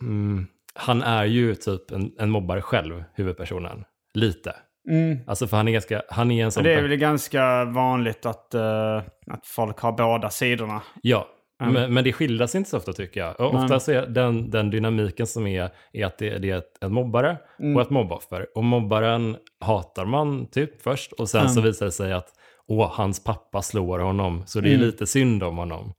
[0.00, 3.84] Mm, han är ju typ en, en mobbare själv, huvudpersonen.
[4.14, 4.54] Lite.
[4.90, 5.18] Mm.
[5.26, 6.02] Alltså för han är ganska...
[6.08, 6.64] Han är en sån...
[6.64, 8.96] Det är väl ganska vanligt att, eh,
[9.26, 10.82] att folk har båda sidorna.
[11.02, 13.40] Ja, men, men det skildras inte så ofta tycker jag.
[13.40, 16.78] Och ofta så är den, den dynamiken som är, är att det, det är ett,
[16.80, 17.36] en mobbare
[17.74, 18.46] och ett mobboffer.
[18.54, 22.28] Och mobbaren hatar man typ först och sen så visar det sig att
[22.66, 25.92] åh, hans pappa slår honom, så det är lite synd om honom.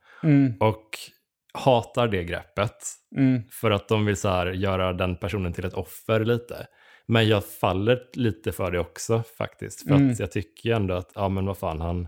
[0.59, 0.89] Och
[1.55, 2.77] hatar det greppet
[3.51, 6.67] för att de vill så här göra den personen till ett offer lite.
[7.07, 9.87] Men jag faller lite för det också faktiskt.
[9.87, 12.07] För att jag tycker ändå att, ja men vad fan, han,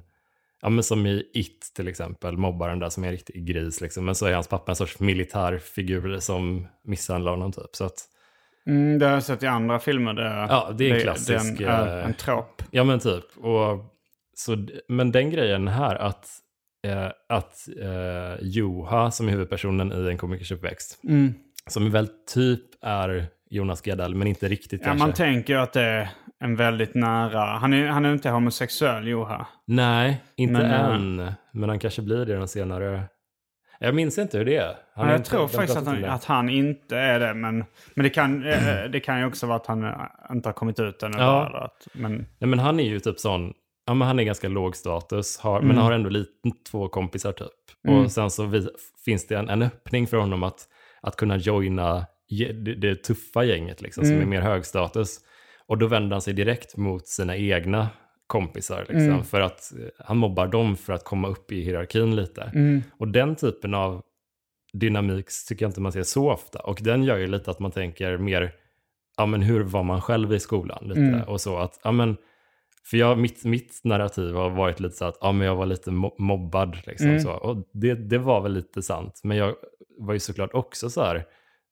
[0.61, 4.05] ja men som i It till exempel, mobbaren där som är en riktig gris liksom.
[4.05, 7.75] Men så är hans pappa en sorts militärfigur som misshandlar honom typ.
[7.75, 8.05] Så att,
[8.67, 10.13] Mm, det har jag sett i andra filmer.
[10.13, 12.63] Det, Ja, det är en klassisk, Det är en, eh, en trop.
[12.71, 13.23] ja men typ.
[13.37, 13.85] Och,
[14.33, 16.29] så, men den grejen här att,
[16.87, 21.33] eh, att eh, Joha som är huvudpersonen i en komikers uppväxt, Mm.
[21.67, 25.05] som väl typ är Jonas Gardell, men inte riktigt Ja, kanske.
[25.05, 26.09] man tänker ju att det är
[26.39, 27.39] en väldigt nära...
[27.39, 29.47] Han är, han är inte homosexuell, Joha.
[29.67, 31.31] Nej, inte Men, eh, än.
[31.51, 33.03] Men han kanske blir det den senare.
[33.79, 34.75] Jag minns inte hur det är.
[34.95, 37.33] Han jag inte- tror faktiskt att han, att han inte är det.
[37.33, 37.57] Men,
[37.93, 39.91] men det, kan, eh, det kan ju också vara att han eh,
[40.31, 41.17] inte har kommit ut ännu.
[41.17, 41.25] Ja.
[41.25, 43.53] bara, eller att, men, Nej, men han är ju typ sån,
[43.87, 45.67] ja men han är ganska låg status, har, Mm.
[45.67, 46.31] men har ändå lite,
[46.71, 47.47] två kompisar typ.
[47.89, 48.67] Och sen så vi,
[49.05, 50.67] finns det en, en öppning för honom att,
[51.01, 54.29] att kunna joina det, det tuffa gänget liksom, som är Mm.
[54.29, 55.19] mer högstatus.
[55.67, 57.89] Och då vänder han sig direkt mot sina egna
[58.27, 59.23] kompisar, liksom, Mm.
[59.23, 62.51] för att eh, han mobbar dem för att komma upp i hierarkin lite.
[62.55, 62.83] Mm.
[62.99, 64.01] Och den typen av
[64.73, 66.59] dynamik tycker jag inte man ser så ofta.
[66.59, 68.51] Och den gör ju lite att man tänker mer,
[69.17, 70.79] ja men hur var man själv i skolan?
[70.87, 70.99] Lite.
[70.99, 71.21] Mm.
[71.21, 72.17] Och så att, ja men,
[72.89, 75.91] för jag, mitt, mitt narrativ har varit lite så att, ja men jag var lite
[75.91, 77.19] mo- mobbad liksom Mm.
[77.19, 77.31] så.
[77.31, 79.21] Och det, det var väl lite sant.
[79.23, 79.55] Men jag
[79.99, 81.25] var ju såklart också så här,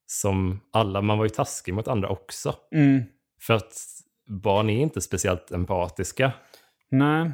[0.07, 2.55] som alla, man var ju taskig mot andra också.
[2.71, 3.03] mm.
[3.41, 3.73] För att
[4.43, 6.31] barn är inte speciellt empatiska.
[6.89, 7.31] Nej.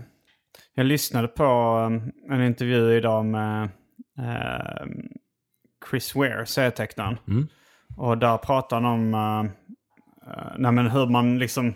[0.73, 1.43] Jag lyssnade på
[1.87, 3.69] um, en intervju idag med
[4.19, 4.85] eh,
[5.89, 7.17] Chris Ware, serietecknaren.
[7.27, 7.47] Mm.
[7.97, 9.51] Och där pratar han om uh,
[10.31, 11.73] uh, nej, men hur man liksom...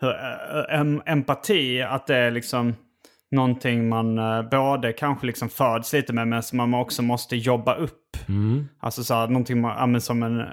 [0.00, 2.74] Hur, eh, em, empati, att det är liksom
[3.30, 7.74] någonting man uh, både kanske liksom föds lite med men som man också måste jobba
[7.74, 8.16] upp.
[8.28, 8.68] Mm.
[8.80, 10.46] Alltså så här, någonting man, som en,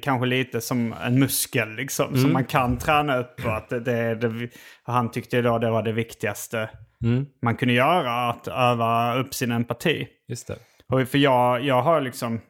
[0.00, 2.16] kanske lite som en muskel liksom.
[2.16, 3.44] Som man kan träna upp.
[3.44, 4.48] Och att det, det, det,
[4.82, 6.70] han tyckte då det var det viktigaste
[7.04, 7.26] Mm.
[7.42, 8.30] man kunde göra.
[8.30, 10.08] Att öva upp sin empati.
[10.28, 10.56] Just det.
[10.92, 12.40] Och för jag, jag har liksom...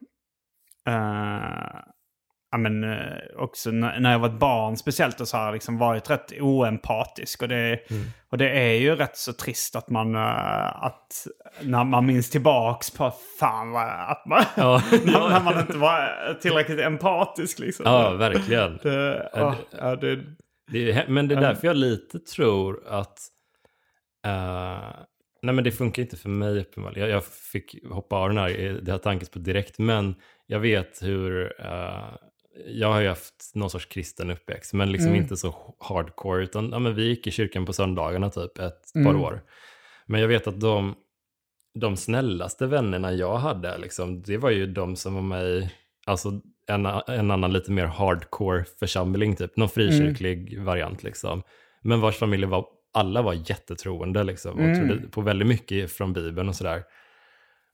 [0.89, 1.79] eh,
[2.51, 6.11] ja, men, eh, också när, jag var ett barn speciellt och så har liksom varit
[6.11, 7.43] rätt oempatisk.
[7.43, 7.81] Och det,
[8.31, 10.15] och det är ju rätt så trist att man...
[10.15, 11.27] eh, att
[11.63, 14.43] när man minns tillbaks på fan vad, att man...
[14.57, 14.83] Ja.
[14.91, 17.87] när, när man inte var tillräckligt empatisk liksom.
[17.87, 18.79] Ja, verkligen.
[18.83, 20.17] Det, åh, ja, det,
[20.73, 23.19] Det men det är därför jag lite tror att...
[24.27, 24.91] eh,
[25.43, 27.09] nej men det funkar inte för mig uppenbarligen.
[27.09, 29.79] Jag, jag fick hoppa av den här, det har tankats på direkt.
[29.79, 30.15] Men
[30.47, 31.53] jag vet hur...
[32.67, 36.43] jag har ju haft någon sorts kristen uppväxt, men liksom inte så hardcore.
[36.43, 39.43] Utan ja, men vi gick i kyrkan på söndagarna typ ett par år.
[40.07, 40.95] Men jag vet att de,
[41.75, 45.71] de snällaste vännerna jag hade, liksom, det var ju de som var med i
[46.07, 49.57] alltså, en, en annan lite mer hardcore församling, typ.
[49.57, 51.03] någon frikyrklig variant.
[51.03, 51.43] Liksom.
[51.83, 56.49] Men vars familjer var, alla var jättetroende liksom, och trodde på väldigt mycket från Bibeln
[56.49, 56.85] och sådär.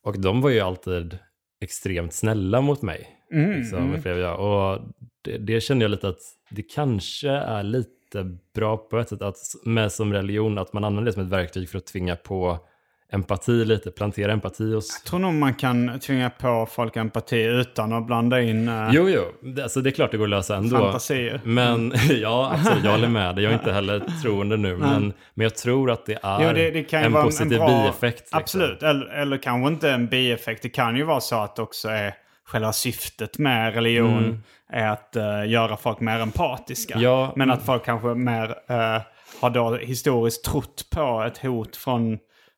[0.03, 1.19] Och de var ju alltid
[1.61, 3.24] extremt snälla mot mig.
[3.35, 4.41] Liksom, upplever jag.
[4.41, 4.81] Och
[5.23, 6.21] det, det kände jag lite att
[6.51, 11.11] det kanske är lite bra på ett sätt att med som religion att man använder
[11.11, 12.59] det som ett verktyg för att tvinga på
[13.15, 15.01] empati lite, plantera empati hos...
[15.03, 19.09] Jag tror nog man kan tvinga på folk empati utan att blanda in uh, Jo,
[19.09, 20.79] jo, det, alltså, det är klart det går att lösa ändå.
[20.79, 21.41] fantasier.
[21.45, 23.45] Men ja, absolut, jag håller med dig.
[23.45, 24.77] Jag är inte heller troende nu.
[24.77, 28.21] Men, men jag tror att det är Jo, det, det en positiv en bra, bieffekt.
[28.21, 28.39] Liksom.
[28.39, 30.63] Absolut, eller, eller kanske inte en bieffekt.
[30.63, 32.15] Det kan ju vara så att det också är
[32.47, 36.95] själva syftet med religion är att eh, göra folk mer empatiska.
[36.95, 37.05] Mm.
[37.05, 37.33] Ja.
[37.37, 39.03] Men att folk kanske mer eh,
[39.41, 42.13] har då historiskt trott på ett hot från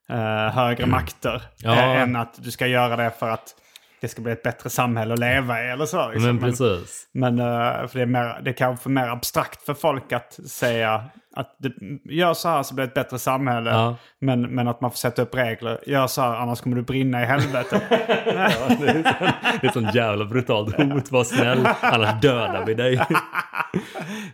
[0.08, 1.42] eh, högre makter.
[1.64, 1.78] Mm.
[1.78, 1.94] Ja.
[1.94, 3.54] eh, än att du ska göra det för att
[4.00, 6.08] det ska bli ett bättre samhälle att leva i eller så.
[6.08, 6.24] liksom.
[6.24, 7.08] Men precis.
[7.12, 11.04] Men eh, för det, är mer, det är kanske mer abstrakt för folk att säga
[11.36, 11.72] att det,
[12.14, 13.70] gör så här så blir det ett bättre samhälle.
[13.70, 13.96] Ja.
[14.18, 15.80] Men, men att man får sätta upp regler.
[15.86, 17.82] Gör så här annars kommer du brinna i helvetet.
[18.26, 21.12] Ja, det, är sån, det är ett sånt jävla brutalt hot.
[21.12, 22.96] Var snäll, annars dödar vi dig.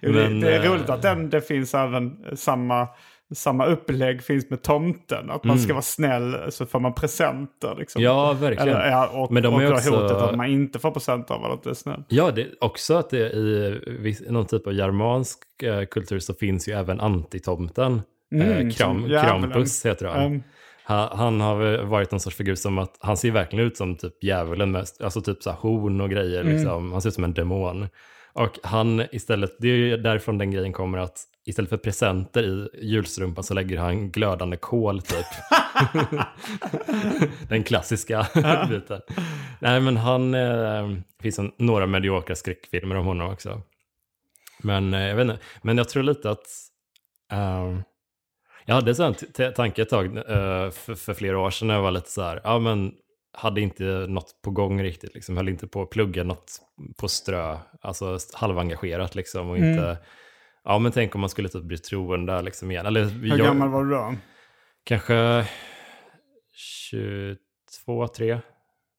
[0.01, 2.89] det, Men, det är eh, roligt att den, det finns även samma,
[3.35, 5.30] samma upplägg finns med tomten.
[5.30, 7.74] Att man ska vara snäll så får man presenter.
[7.78, 8.03] Liksom.
[8.03, 8.12] Mm.
[8.14, 8.68] Ja, verkligen.
[8.76, 11.45] Eller, ja, och, Men de och är också- hotet att man inte får presenter av
[11.45, 12.03] att inte är snäll.
[12.09, 16.72] Ja, det, också att det i någon typ av germansk eh, kultur så finns ju
[16.72, 18.03] även antitomten.
[18.35, 19.09] Mm, eh, som Kram.
[19.43, 20.22] Krampus heter han.
[20.26, 20.43] Mm.
[20.89, 24.24] Ha- Han har varit någon sorts figur som att han ser verkligen ut som typ
[24.24, 26.41] djävulen med alltså typ så här horn och grejer.
[26.41, 26.53] Mm.
[26.53, 26.93] Liksom.
[26.93, 27.89] Han ser ut som en demon.
[28.33, 32.68] Och han istället, det är ju därifrån den grejen kommer att istället för presenter i
[32.83, 35.26] julstrumpan så lägger han glödande kol typ.
[37.49, 38.26] den klassiska
[38.68, 39.01] biten.
[39.59, 43.62] Nej men han, eh, det finns en, några mediokra skräckfilmer om honom också.
[44.62, 46.47] Men eh, jag vet inte, men jag tror lite att
[47.33, 47.78] eh,
[48.64, 49.14] jag hade en
[49.55, 52.41] tanke ett tag eh, för, för flera år sedan när jag var lite så här,
[52.45, 52.93] ja men
[53.33, 56.61] hade inte något på gång riktigt, liksom, höll inte på att plugga något
[56.97, 59.99] på strö, alltså halvengagerat liksom och inte,
[60.64, 62.87] ja men tänk om man skulle typ bli troende liksom igen.
[62.87, 64.14] Eller, Hur jag, gammal var du då?
[64.85, 65.47] Kanske
[66.55, 68.41] 22, 3.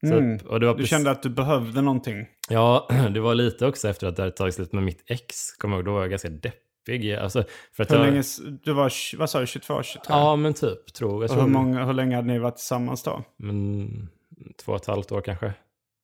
[0.02, 0.12] Typ.
[0.14, 0.38] Mm.
[0.46, 2.28] Var Du precis- kände att du behövde någonting.
[2.50, 5.52] Ja, det var lite också efter att det hade tagit slut med mitt ex.
[5.58, 7.14] Kommer jag ihåg, då var jag ganska deppig.
[7.14, 7.44] Alltså,
[7.76, 8.24] för att Hur jag, länge,
[8.64, 10.06] du var, vad sa du, 22, 23?
[10.10, 11.32] Ja, men typ, tror jag.
[11.32, 13.24] Tror hur, många, hur länge hade ni varit tillsammans då?
[13.38, 14.10] Men,
[14.66, 15.54] två och ett halvt år kanske.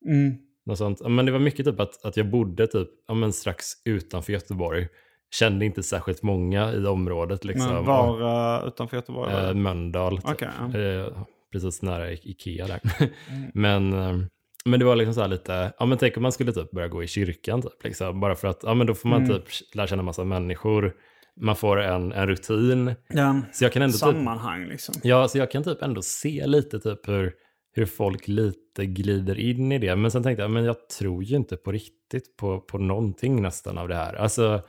[0.05, 0.33] Mm.
[0.65, 1.01] Något sånt.
[1.09, 4.87] Men det var mycket typ att, att jag bodde typ, ja, men strax utanför Göteborg.
[5.31, 7.45] Kände inte särskilt många i området.
[7.45, 7.73] Liksom.
[7.73, 8.21] Men var
[8.61, 9.33] uh, utanför Göteborg?
[9.33, 9.53] det?
[9.53, 10.21] Mölndal.
[10.21, 10.41] typ.
[10.41, 10.65] Ja.
[10.65, 10.99] Mm.
[11.05, 12.79] Eh, precis nära I- Ikea där.
[13.53, 14.17] men, eh,
[14.65, 16.87] men det var liksom så här lite, ja men tänk om man skulle typ börja
[16.87, 17.83] gå i kyrkan typ.
[17.83, 19.35] Liksom, bara för att, ja men då får man Mm.
[19.37, 20.93] typ lära känna massa människor.
[21.41, 22.95] Man får en, en rutin.
[23.09, 23.41] Ja.
[23.53, 24.95] Så jag kan ändå typ, Sammanhang liksom.
[25.03, 27.33] ja, så jag kan typ ändå se lite typ hur,
[27.72, 29.95] hur folk lite glider in i det.
[29.95, 33.78] Men sen tänkte jag, men jag tror ju inte på riktigt på, på någonting nästan
[33.78, 34.13] av det här.
[34.13, 34.61] Alltså,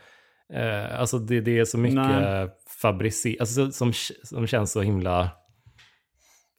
[0.53, 2.51] eh, alltså det, det är så mycket
[2.83, 3.93] fabricerat, alltså, som,
[4.23, 5.31] som känns så himla...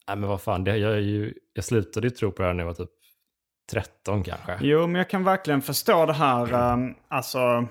[0.08, 2.54] Nej men vad fan, det, jag, är ju, jag slutade ju tro på det här
[2.54, 2.90] när jag var typ
[3.72, 4.58] 13 kanske.
[4.62, 7.68] Jo, men jag kan verkligen förstå det här, um, alltså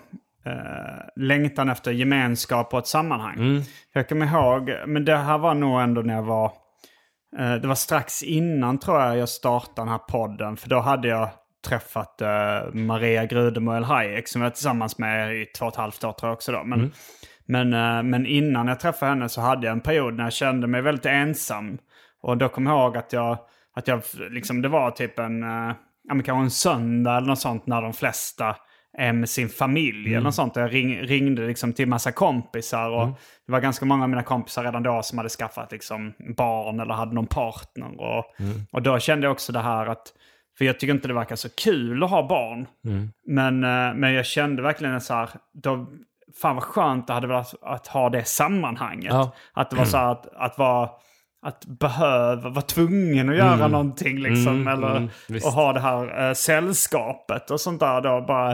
[0.46, 3.34] uh, längtan efter gemenskap och ett sammanhang.
[3.34, 3.62] Mm.
[3.92, 6.52] Jag kommer ihåg, men det här var nog ändå när jag var,
[7.32, 10.56] det var strax innan tror jag jag startade den här podden.
[10.56, 11.28] För då hade jag
[11.64, 16.04] träffat eh, Maria Grudemoel Hayek som jag var tillsammans med i två och ett halvt
[16.04, 16.64] år tror jag också då.
[16.64, 16.92] Men,
[17.46, 20.66] men, eh, men innan jag träffade henne så hade jag en period när jag kände
[20.66, 21.78] mig väldigt ensam.
[22.22, 23.38] Och då kom jag ihåg att jag,
[23.74, 25.74] att jag liksom, det var typ en, eh,
[26.08, 28.56] ja men kanske en söndag eller något sånt när de flesta
[28.98, 30.56] med sin familj eller något sånt.
[30.56, 33.08] Jag ring, ringde liksom till massa kompisar och
[33.46, 36.94] det var ganska många av mina kompisar redan då som hade skaffat liksom barn eller
[36.94, 38.00] hade någon partner.
[38.00, 38.24] Och,
[38.72, 40.12] och då kände jag också det här att,
[40.58, 42.66] för jag tycker inte det verkar så kul att ha barn.
[43.26, 45.86] Men, eh, men jag kände verkligen så här, då,
[46.42, 49.12] fan vad skönt det hade varit att ha det sammanhanget.
[49.12, 49.32] Ja.
[49.52, 50.90] Att det var så här att, att vara
[51.42, 54.54] att behöva, vara tvungen att göra någonting liksom.
[54.60, 55.46] Mm, eller mm, visst.
[55.46, 58.24] och ha det här eh, sällskapet och sånt där då.
[58.28, 58.50] Bara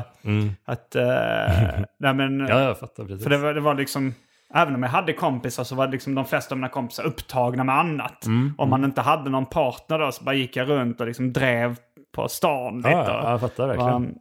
[0.65, 2.47] att, eh, nej men, Mm.
[2.51, 3.23] Ja, jag fattar precis.
[3.23, 4.15] för det var, det var liksom,
[4.55, 7.79] även om jag hade kompisar så var liksom de flesta av mina kompisar upptagna med
[7.79, 8.27] annat.
[8.27, 11.33] Mm, Om man inte hade någon partner då så bara gick jag runt och liksom
[11.33, 11.77] drev
[12.15, 12.89] på stan lite.
[12.91, 14.15] ja, ja, jag fattar verkligen.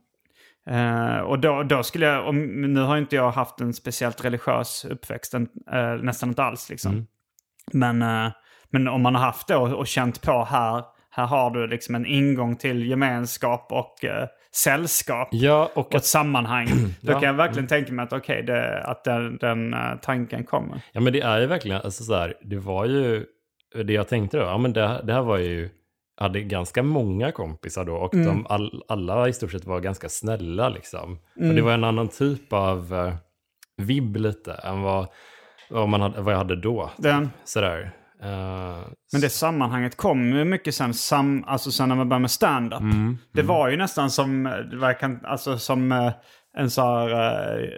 [0.69, 4.85] Eh, och då, då skulle jag, och nu har inte jag haft en speciellt religiös
[4.85, 6.91] uppväxt, en, eh, nästan inte alls liksom.
[6.91, 7.05] Mm.
[7.97, 8.31] Men, eh,
[8.75, 11.95] men om man har haft det och, och känt på här, här har du liksom
[11.95, 16.67] en ingång till gemenskap och eh, sällskap Ja, och och ett sammanhang.
[17.01, 17.19] Då Ja.
[17.19, 20.81] kan jag verkligen tänka mig att okej, det, att den, den eh, tanken kommer.
[20.91, 23.25] ja, men det är ju verkligen, alltså så här, det var ju,
[23.85, 25.69] det jag tänkte då, ja men det, det här var ju,
[26.17, 30.09] jag hade ganska många kompisar då och de all, alla i stort sett var ganska
[30.09, 31.19] snälla liksom.
[31.35, 33.13] Och det var en annan typ av uh,
[33.77, 35.07] vibb lite än vad,
[35.69, 36.89] vad, man hade, vad jag hade då.
[36.97, 37.91] Den, Sådär.
[38.23, 38.77] Eh,
[39.11, 42.79] Men det sammanhanget kom ju mycket sen, sam, alltså sen när man började med stand-up.
[42.79, 44.53] Mm, det var ju nästan som,
[45.23, 46.13] alltså, som eh,
[46.57, 47.11] en så här
[47.63, 47.69] eh,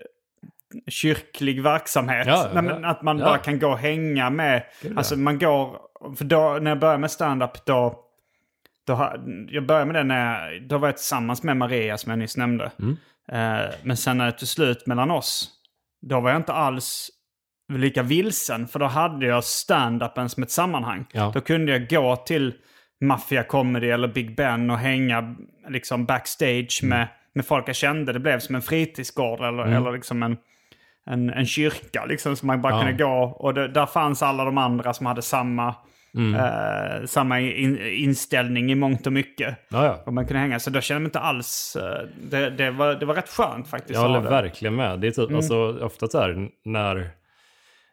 [0.88, 2.27] kyrklig verksamhet.
[2.27, 2.88] Ja, ja, ja.
[2.88, 4.63] Att man bara kan gå och hänga med.
[4.81, 5.77] Gud, alltså man går,
[6.15, 8.03] för då, när jag började med stand-up då,
[8.88, 9.13] då
[9.49, 12.38] jag började med det när jag, då var jag tillsammans med Maria som jag nyss
[12.38, 12.71] nämnde.
[12.79, 12.97] Mm.
[13.31, 15.49] Eh, men sen när det tog slut mellan oss,
[16.01, 17.09] då var jag inte alls
[17.74, 18.68] lika vilsen.
[18.68, 21.05] För då hade jag stand-upen som ett sammanhang.
[21.11, 21.32] Ja.
[21.34, 22.53] Då kunde jag gå till
[23.01, 25.36] Mafia Comedy eller Big Ben och hänga
[25.70, 26.97] liksom backstage Mm.
[26.99, 28.13] med, med folk jag kände.
[28.13, 30.38] Det blev som en fritidsgård eller, eller liksom en,
[31.09, 32.80] en, en kyrka liksom som man bara Ja.
[32.82, 33.36] kunde gå.
[33.39, 35.76] Och det, där fanns alla de andra som hade samma,
[36.15, 36.36] Mm.
[36.36, 39.55] eh, samma in, inställning i mångt och mycket.
[39.70, 40.03] Ja, ja.
[40.05, 40.59] Och man kunde hänga.
[40.59, 41.76] Så då kände mig inte alls...
[41.80, 43.93] eh, Det, det, var, det var rätt skönt faktiskt.
[43.93, 44.99] Jag håller verkligen med.
[44.99, 47.09] Det är typ, alltså, ofta så här när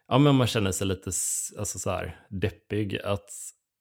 [0.07, 1.11] ja, men man känner sig lite
[1.59, 2.97] alltså, så här, deppig.
[3.03, 3.29] Att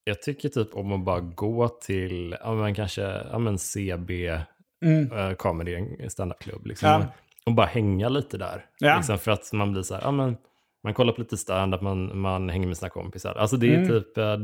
[0.04, 4.40] jag tycker typ om att bara gå till ja, men kanske ja, men CB
[4.84, 5.36] mm.
[5.36, 6.66] comedy, en standupklubb.
[6.66, 7.06] Liksom, Ja.
[7.46, 8.66] och, bara hänga lite där.
[8.78, 8.96] Ja.
[8.96, 10.36] Liksom, för att man blir så här, ja, men,
[10.82, 13.34] man kollar på lite standup, man, man hänger med sina kompisar.
[13.34, 13.88] Alltså det är Mm.
[13.88, 14.36] typ, eh,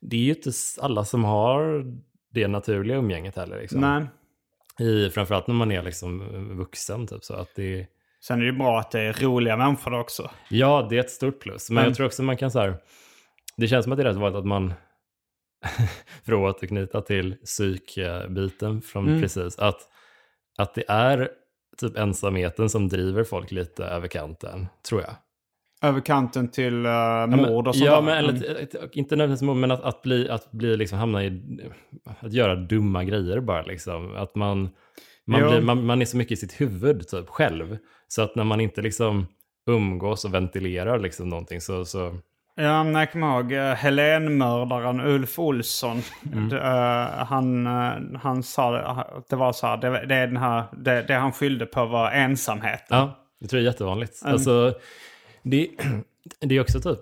[0.00, 0.50] det är ju inte
[0.80, 1.84] alla som har
[2.30, 3.60] det naturliga umgänget heller.
[3.60, 3.80] Liksom.
[3.80, 4.06] Nej.
[4.88, 6.18] I, framförallt när man är liksom
[6.58, 7.06] vuxen.
[7.06, 7.86] Typ, så att det,
[8.20, 10.30] Sen är det ju bra att det är roliga människor också.
[10.50, 11.70] ja, det är ett stort plus.
[11.70, 12.74] Men Men- jag tror också man kan så här,
[13.56, 14.74] det känns som att det är rätt vanligt att man,
[16.24, 19.20] för att återknyta till psykbiten från Mm.
[19.22, 19.80] precis, att,
[20.58, 21.28] att det är
[21.78, 25.10] typ ensamheten som driver folk lite över kanten, tror jag.
[25.82, 28.02] Över kanten till uh, mord och sånt Ja, där.
[28.02, 28.36] men, Mm.
[28.36, 31.42] eller, ett- inte nödvändigtvis mord, men att, att bli, att bli liksom, hamna i,
[32.20, 34.16] att göra dumma grejer bara liksom.
[34.16, 34.70] Att man,
[35.26, 37.78] man, blir, man, man är så mycket i sitt huvud typ själv.
[38.08, 39.26] Så att när man inte liksom
[39.66, 42.14] umgås och ventilerar liksom någonting så, så
[42.58, 46.02] Ja, men jag kommer ihåg uh, Helenmördaren Ulf Olsson.
[46.32, 46.52] Mm.
[46.52, 50.36] Eh, han, eh, han sa det, att det var så här, det, det, är den
[50.36, 52.98] här det, det han skyllde på var ensamheten.
[52.98, 54.22] Ja, jag tror det är jättevanligt.
[54.22, 54.32] Mm.
[54.32, 54.74] Alltså,
[55.42, 55.70] det,
[56.40, 56.98] det är också typ...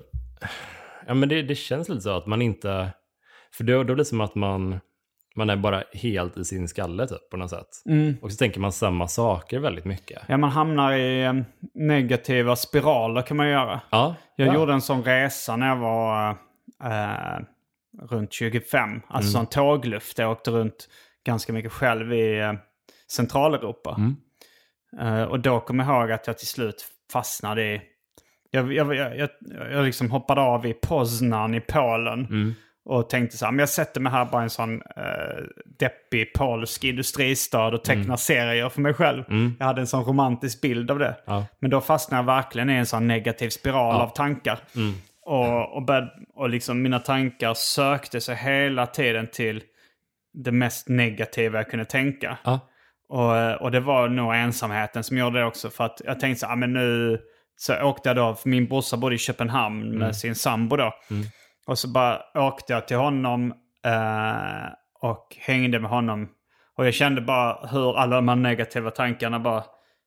[1.07, 2.91] Ja, men det, det känns lite så att man inte...
[3.53, 4.81] För då, då blir det som att man,
[5.37, 7.69] man är bara helt i sin skalle typ, på något sätt.
[7.87, 8.17] Mm.
[8.23, 10.23] Och så tänker man samma saker väldigt mycket.
[10.27, 11.33] Ja, man hamnar i eh,
[11.75, 13.81] negativa spiraler kan man göra.
[13.91, 14.55] Ja, Jag ja.
[14.55, 16.31] gjorde en sån resa när jag var
[16.85, 17.41] eh,
[18.11, 18.91] runt 25.
[19.09, 19.47] Alltså Mm.
[19.47, 20.19] sån tågluft.
[20.19, 20.89] Jag åkte runt
[21.27, 22.53] ganska mycket själv i eh,
[23.11, 23.97] Centraleuropa.
[23.99, 24.17] Mm.
[25.01, 27.81] Eh, och då kom jag ihåg att jag till slut fastnade i...
[28.51, 29.29] Jag, jag, jag, jag,
[29.73, 32.55] jag liksom hoppade av i Poznan i Polen.
[32.87, 32.99] Mm.
[32.99, 35.45] Och tänkte så här, men jag sätter mig här bara i en sån eh,
[35.79, 38.17] deppig polsk industristad och tecknar Mm.
[38.17, 39.25] serier för mig själv.
[39.59, 41.17] Jag hade en sån romantisk bild av det.
[41.27, 41.47] Ja.
[41.61, 44.59] Men då fastnade jag verkligen i en sån negativ spiral av tankar.
[44.77, 44.95] Mm.
[45.27, 49.63] Och, och, började, och liksom mina tankar sökte sig hela tiden till
[50.45, 52.39] det mest negativa jag kunde tänka.
[52.45, 52.61] Ja.
[53.09, 55.71] Och, och det var nog ensamheten som gjorde det också.
[55.71, 57.21] För att jag tänkte så här, ah, men nu
[57.57, 60.95] så åkte jag då, för min brorsa bodde i Köpenhamn med sin sambo då.
[61.67, 63.53] Och så bara åkte jag till honom
[63.85, 66.29] eh, och hängde med honom.
[66.77, 69.65] Och jag kände bara hur alla de här negativa tankarna bara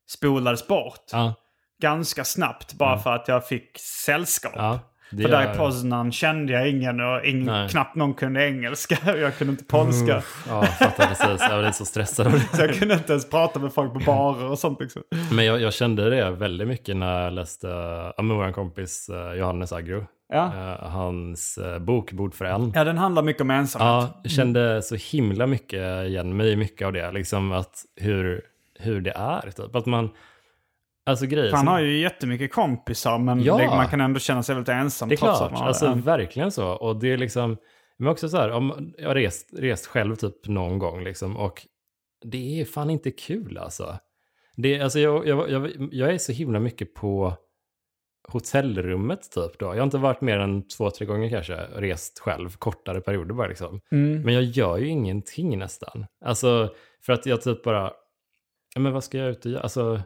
[0.10, 1.04] spolades bort.
[1.12, 1.34] Ja.
[1.82, 4.52] Ganska snabbt bara för att jag fick sällskap.
[4.56, 4.80] Ja,
[5.10, 8.98] För där är- i Poznan kände jag ingen och ingen, knappt någon kunde engelska.
[9.18, 10.24] Jag kunde inte polska.
[10.48, 11.42] Ja, jag fattar precis.
[11.50, 12.42] Jag var lite så stressad.
[12.54, 15.02] Så jag kunde inte ens prata med folk på barer och sånt liksom.
[15.32, 19.34] Men jag, jag kände det väldigt mycket när jag läste uh, med vår kompis eh,
[19.34, 20.06] Johannes Agro.
[20.30, 20.46] Ja.
[20.46, 22.72] Eh, hans uh, bok Bord för en.
[22.76, 23.88] ja, den handlar mycket om ensamhet.
[24.14, 27.12] Ja, jag kände så himla mycket igen mig i mycket av det.
[27.12, 28.42] Liksom att hur,
[28.80, 29.52] hur det är.
[29.52, 29.76] Typ.
[29.76, 30.10] Att man,
[31.06, 33.58] alltså grejer han som- har ju jättemycket kompisar men Ja.
[33.58, 35.10] det, man kan ändå känna sig väldigt ensam.
[35.10, 36.68] Det är klart, alltså en- verkligen så.
[36.72, 37.58] Och det är liksom,
[37.98, 41.38] men också så här, om jag har rest, rest själv typ någon gång liksom.
[41.38, 41.62] Och
[42.26, 43.98] det är fan inte kul alltså.
[44.56, 47.34] Det, alltså jag, jag, jag, jag är så himla mycket på
[48.32, 49.66] hotellrummet typ då.
[49.66, 53.48] Jag har inte varit mer än två, tre gånger kanske, rest själv, kortare perioder bara
[53.48, 53.82] liksom.
[53.92, 54.22] Mm.
[54.22, 56.06] Men jag gör ju ingenting nästan.
[56.26, 56.70] Alltså,
[57.06, 57.92] för att jag typ bara,
[58.76, 59.62] men vad ska jag ut och göra?
[59.62, 60.02] Alltså,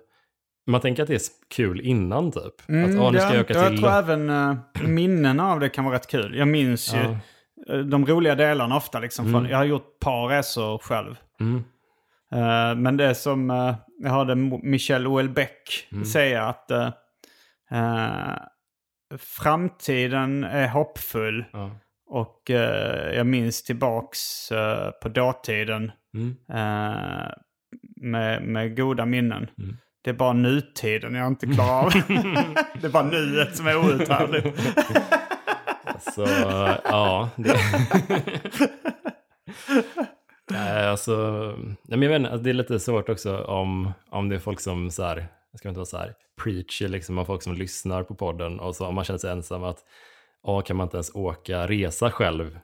[0.67, 1.21] man tänker att det är
[1.55, 2.43] kul innan typ.
[2.45, 3.77] att, åh, nu ska ja, jag åka jag till...
[3.79, 6.37] tror även uh, minnena av det kan vara rätt kul.
[6.37, 7.75] Jag minns ju Ja.
[7.75, 8.99] eh, de roliga delarna ofta.
[8.99, 11.15] Liksom, från, jag har gjort ett par resor själv.
[11.39, 11.63] Mm.
[12.33, 16.05] Eh, men det som eh, jag hörde Michel Houellebecq Mm.
[16.05, 16.89] säga att eh,
[17.71, 18.33] eh,
[19.17, 21.45] framtiden är hoppfull.
[21.53, 21.71] Ja.
[22.09, 26.35] Och eh, jag minns tillbaks eh, på dåtiden Mm.
[27.95, 29.49] med, med goda minnen.
[29.57, 29.77] Mm.
[30.03, 31.91] Det är bara nutiden jag inte klarar av.
[32.81, 34.59] det är bara nuet som är outhärdligt.
[36.15, 36.25] Så
[36.83, 37.55] ja, det...
[40.51, 41.11] Nej, alltså,
[41.87, 45.03] jag inte, alltså, det är lite svårt också om, om det är folk som så
[45.03, 48.59] här, jag ska inte vara så här, preacher liksom, av folk som lyssnar på podden
[48.59, 49.79] och så om man känner sig ensam att,
[50.43, 52.59] ja, kan man inte ens åka resa själv,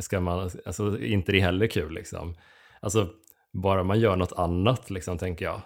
[0.00, 2.34] ska man, alltså inte det heller kul liksom.
[2.80, 3.08] Alltså,
[3.52, 5.60] bara man gör något annat liksom, tänker jag,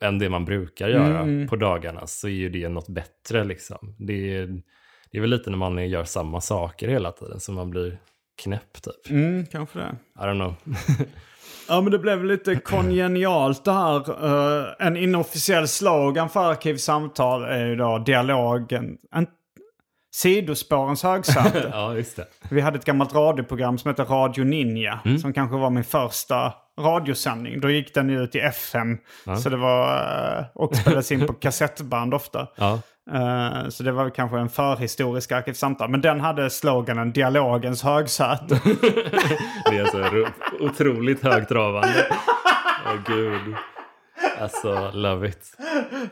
[0.00, 1.48] än det man brukar göra Mm.
[1.48, 3.94] på dagarna så är ju det något bättre liksom.
[3.98, 4.46] Det är,
[5.10, 7.98] det är väl lite när man gör samma saker hela tiden som man blir
[8.42, 9.10] knäpp typ.
[9.10, 9.96] Mm, kanske det.
[10.14, 10.54] I don't know.
[11.68, 14.24] Ja, men det blev lite kongenialt det här.
[14.26, 18.96] Eh, en inofficiell slogan för Arkivsamtal är ju då dialogen.
[19.14, 19.26] En,
[20.14, 21.68] sidospårens högsäte.
[21.72, 22.26] ja, just det.
[22.48, 25.00] Vi hade ett gammalt radioprogram som hette Radio Ninja.
[25.20, 27.60] Som kanske var min första radiosändning.
[27.60, 28.98] Då gick den ut i FM.
[29.42, 29.96] Så det var,
[30.38, 32.46] eh, och spelades in på kassettband ofta.
[32.56, 32.80] Ja.
[33.12, 35.88] Eh, Så det var kanske en förhistorisk arkivsamtal.
[35.90, 38.60] Men den hade sloganen dialogens högsäte.
[39.70, 40.26] Det är så ro-
[40.60, 42.06] otroligt högtravande.
[42.86, 43.54] Åh gud.
[44.40, 45.56] Alltså, love it.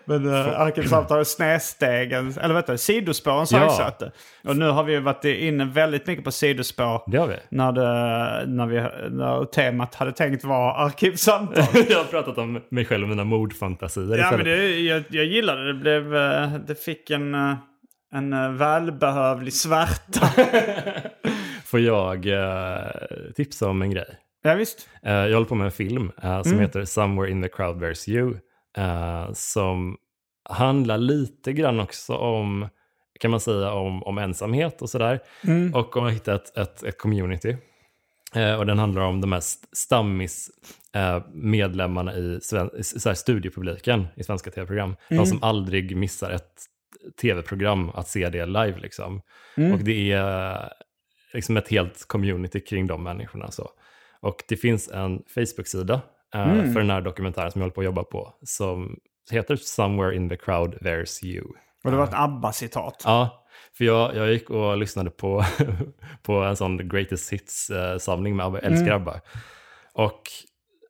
[0.04, 3.58] Men uh, arkivsamtal är snedstegens, eller vet du, sidospårens Ja.
[3.58, 4.12] högsäte.
[4.44, 7.02] Och nu har vi varit inne väldigt mycket på sidospår.
[7.06, 7.36] Det har vi.
[7.48, 11.64] När, det, när, vi, när temat hade tänkt vara arkivsamtal.
[11.90, 15.64] Jag har pratat om mig själv och mina mordfantasier ja, men det, jag, jag gillade
[15.64, 15.72] det.
[15.72, 17.54] Det, blev, eh, det fick en, eh,
[18.14, 20.26] en eh, välbehövlig svärta.
[21.64, 22.78] Får jag eh,
[23.36, 24.16] tipsa om en grej?
[24.42, 24.88] Ja, visst.
[25.02, 26.60] Eh, jag håller på med en film eh, som Mm.
[26.64, 28.34] heter Somewhere in the crowd there's you.
[28.76, 29.96] eh, som
[30.48, 32.68] handlar lite grann också om,
[33.20, 35.20] kan man säga, om, om ensamhet och sådär.
[35.44, 35.74] Mm.
[35.74, 37.56] Och om att hitta ett, ett, ett community.
[38.58, 40.50] Och den handlar om de här stammis
[41.32, 42.40] medlemmarna i,
[43.10, 44.96] i studiepubliken i svenska tv-program.
[45.08, 46.52] De som aldrig missar ett
[47.20, 48.78] tv-program att se det live.
[48.78, 49.22] Liksom.
[49.72, 50.72] Och det är
[51.32, 53.50] liksom ett helt community kring de människorna.
[53.50, 53.70] Så.
[54.22, 56.00] Och det finns en Facebook-sida
[56.34, 58.96] eh, för den här dokumentären som jag håller på att jobba på som
[59.30, 61.44] heter Somewhere in the crowd there's you.
[61.84, 63.02] Och det var ett ABBA-citat.
[63.04, 65.44] Ja, för jag, jag gick och lyssnade på,
[66.22, 69.20] på en sån greatest hits-samling med ABBA, älskar ABBA.
[69.92, 70.22] Och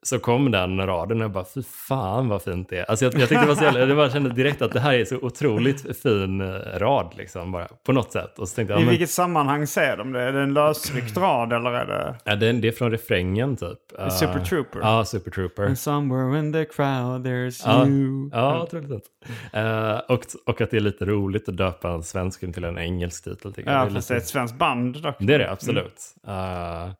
[0.04, 2.90] så kom den raden och jag bara, fy fan vad fint det är.
[2.90, 4.92] Alltså jag, jag tyckte det var så jävla, jag bara kände direkt att det här
[4.94, 6.46] är så otroligt fin eh,
[6.78, 8.38] rad liksom bara, på något sätt.
[8.38, 10.22] Och så tänkte jag, I men, vilket sammanhang ser de det?
[10.22, 12.14] Är det en lösryckt rad eller är det...
[12.24, 13.78] ja, det, är- det är från refrängen typ.
[13.98, 14.80] Eh, Super Trooper.
[14.80, 15.74] Ja, Super Trooper.
[15.74, 18.30] Somewhere in the crowd there's Ja, you.
[18.32, 19.04] ja otroligt fint.
[19.52, 23.24] Eh, och, och att det är lite roligt att döpa en svensk till en engelsk
[23.24, 23.52] titel.
[23.56, 23.66] jag.
[23.66, 25.14] Ja, Det är fast det är ett svenskt band dock.
[25.18, 26.00] Det är det absolut.
[26.26, 26.90] Eh,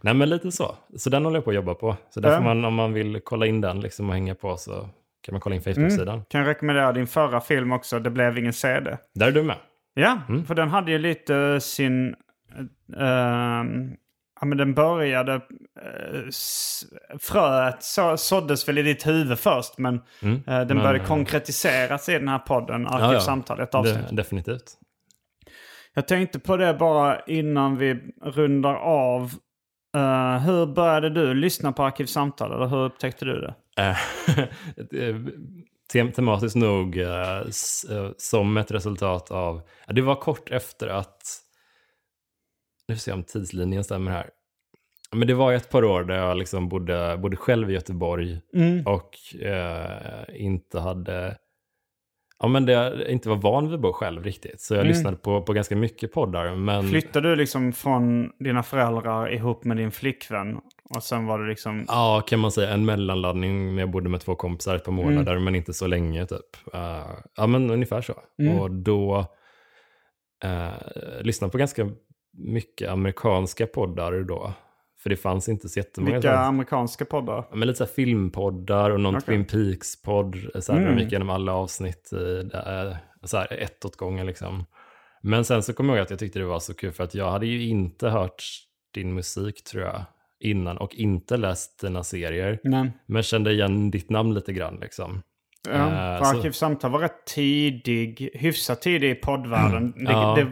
[0.00, 0.74] nej men lite så.
[0.96, 1.96] Så den håller jag på att jobba på.
[2.10, 2.36] Så där Ja.
[2.36, 4.88] får man, om man vill kolla in den liksom och hänga på så
[5.22, 6.24] kan man kolla in Facebook-sidan.
[6.28, 8.96] Kan jag rekommendera din förra film också, Det blev ingen CD.
[9.14, 9.56] Där är du med.
[9.94, 10.44] Ja, Mm.
[10.46, 12.14] för den hade ju lite sin...
[12.98, 13.90] ehm,
[14.40, 15.32] ja, men den började...
[15.34, 16.28] Uh,
[17.20, 20.34] fröet så, såddes väl i ditt huvud först, men Mm.
[20.36, 23.06] eh, den Men, började eh, konkretiseras i den här podden, Ja, ja.
[23.06, 24.08] Arkivsamtal, ett avsnitt.
[24.10, 24.64] Det, definitivt.
[25.94, 29.32] Jag tänkte på det bara innan vi rundar av.
[29.96, 33.54] Eh, hur började du lyssna på Arkivsamtal, eller hur upptäckte du det?
[33.76, 33.98] Eh,
[35.08, 35.16] eh,
[35.92, 37.42] tem tematiskt nog eh,
[38.16, 41.22] som ett resultat av, ja, det var kort efter att,
[42.88, 44.30] nu får se om tidslinjen stämmer här.
[45.12, 48.40] Men det var ett par år där jag liksom bodde, bodde själv i Göteborg
[48.84, 51.36] och eh, inte hade,
[52.38, 54.60] ja men det, inte var van vid att bo själv riktigt.
[54.60, 56.54] Så jag lyssnade på, på ganska mycket poddar.
[56.54, 60.60] Men, Flyttade du liksom från dina föräldrar ihop med din flickvän?
[60.94, 61.84] Och sen var det liksom...
[61.88, 62.70] Ja, kan man säga.
[62.70, 66.26] En mellanladdning när jag bodde med två kompisar ett par månader, men inte så länge
[66.26, 66.74] typ.
[66.74, 68.14] Eh, ja, men ungefär så.
[68.60, 69.26] Och då
[70.44, 71.90] uh, lyssnade på ganska
[72.38, 74.52] mycket amerikanska poddar då.
[75.06, 76.12] För det fanns inte så jättemånga.
[76.14, 77.46] Vilka så här- amerikanska poddar?
[77.50, 79.26] Ja, men lite så här filmpoddar och någon Okej.
[79.26, 80.36] Twin Peaks-podd.
[80.64, 80.96] Så här, Mm.
[80.96, 82.10] De gick igenom alla avsnitt
[82.50, 84.64] där, så här, ett åt gången liksom.
[85.22, 87.14] Men sen så kommer jag ihåg att jag tyckte det var så kul för att
[87.14, 88.42] jag hade ju inte hört
[88.94, 90.02] din musik tror jag
[90.40, 92.58] innan och inte läst dina serier.
[92.64, 92.92] Nej.
[93.06, 95.22] Men kände igen ditt namn lite grann liksom.
[95.68, 99.92] Ja, Eh, för Arkivsamtal var rätt tidig, hyfsat tidig i poddvärlden.
[99.96, 100.34] Det, Ja.
[100.38, 100.44] det,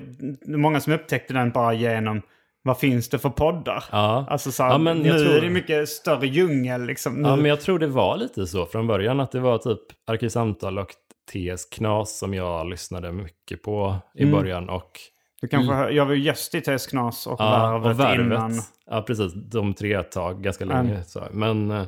[0.47, 2.23] det är många som upptäckte den bara genom
[2.65, 3.85] vad finns det för poddar?
[3.93, 4.27] Ja.
[4.31, 7.15] Alltså så här, Ja, men nu tror- är det mycket större djungel liksom.
[7.23, 7.29] Nu.
[7.29, 10.79] Ja, men jag tror det var lite så från början att det var typ Arkivsamtal
[10.79, 10.89] och
[11.33, 14.35] TS Knas som jag lyssnade mycket på i Mm.
[14.35, 14.91] början och
[15.41, 17.51] du kanske, hör- Jag var ju gäst i TS Knas och Ja,
[17.81, 18.27] Värvet, och värvet.
[18.27, 18.53] innan.
[18.87, 19.33] Ja, precis.
[19.35, 21.03] De tre ett tag, ganska länge.
[21.05, 21.23] Så.
[21.33, 21.83] Men, eh,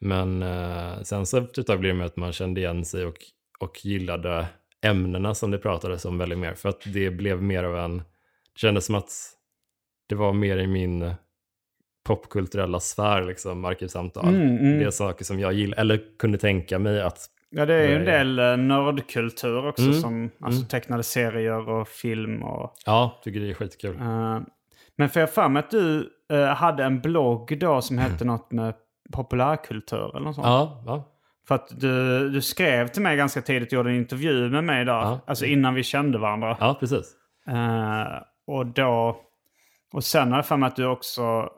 [0.00, 3.04] men eh, sen så efter ett tag blev det med att man kände igen sig
[3.06, 3.16] och,
[3.60, 4.46] och gillade
[4.82, 6.54] ämnena som det pratades om väldigt mer.
[6.54, 9.10] För att det blev mer av en, Det kändes som att
[10.10, 11.14] det var mer i min
[12.06, 14.28] popkulturella sfär, liksom, arkivsamtal.
[14.28, 14.78] Mm, mm.
[14.78, 17.94] Det är saker som jag gillar, eller kunde tänka mig att Ja, det är ju
[17.94, 19.82] en del eh, nördkultur också.
[19.82, 20.68] Mm, Som, alltså mm.
[20.68, 22.74] tecknade serier och film och...
[22.86, 23.96] Ja, tycker det är skitkul.
[24.00, 24.38] eh,
[24.96, 28.52] men för jag för mig att du eh, hade en blogg då som hette något
[28.52, 28.74] med
[29.12, 30.46] populärkultur eller något sånt.
[30.46, 31.04] Ja, ja.
[31.48, 34.84] För att du, du skrev till mig ganska tidigt och gjorde en intervju med mig
[34.84, 34.92] där.
[34.92, 35.20] Ja.
[35.26, 36.56] Alltså innan vi kände varandra.
[36.60, 37.12] ja, precis.
[37.48, 39.20] Eh, och då...
[39.92, 41.48] Och sen har jag för mig att du också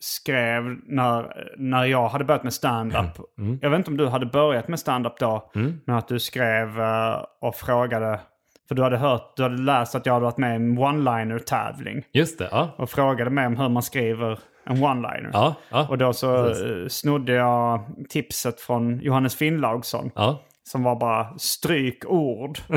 [0.00, 3.18] skrev när, när jag hade börjat med stand-up.
[3.38, 3.58] Mm.
[3.62, 5.50] Jag vet inte om du hade börjat med stand-up då.
[5.84, 8.20] Men att du skrev eh, och frågade.
[8.68, 12.04] För du hade hört, du hade läst att jag hade varit med i en one-liner-tävling.
[12.12, 12.74] Just det, ja.
[12.76, 15.30] Och frågade mig om hur man skriver en one-liner.
[15.32, 15.86] Ja, ja.
[15.90, 16.64] Och då så Precis.
[16.64, 20.10] eh, snodde jag tipset från Johannes Finnlaugsson.
[20.14, 20.40] ja.
[20.66, 22.58] Som var bara stryk ord.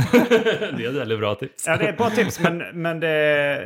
[0.77, 1.67] det är ett väldigt bra tips.
[1.67, 3.61] Ja, det är ett bra tips, men, men det...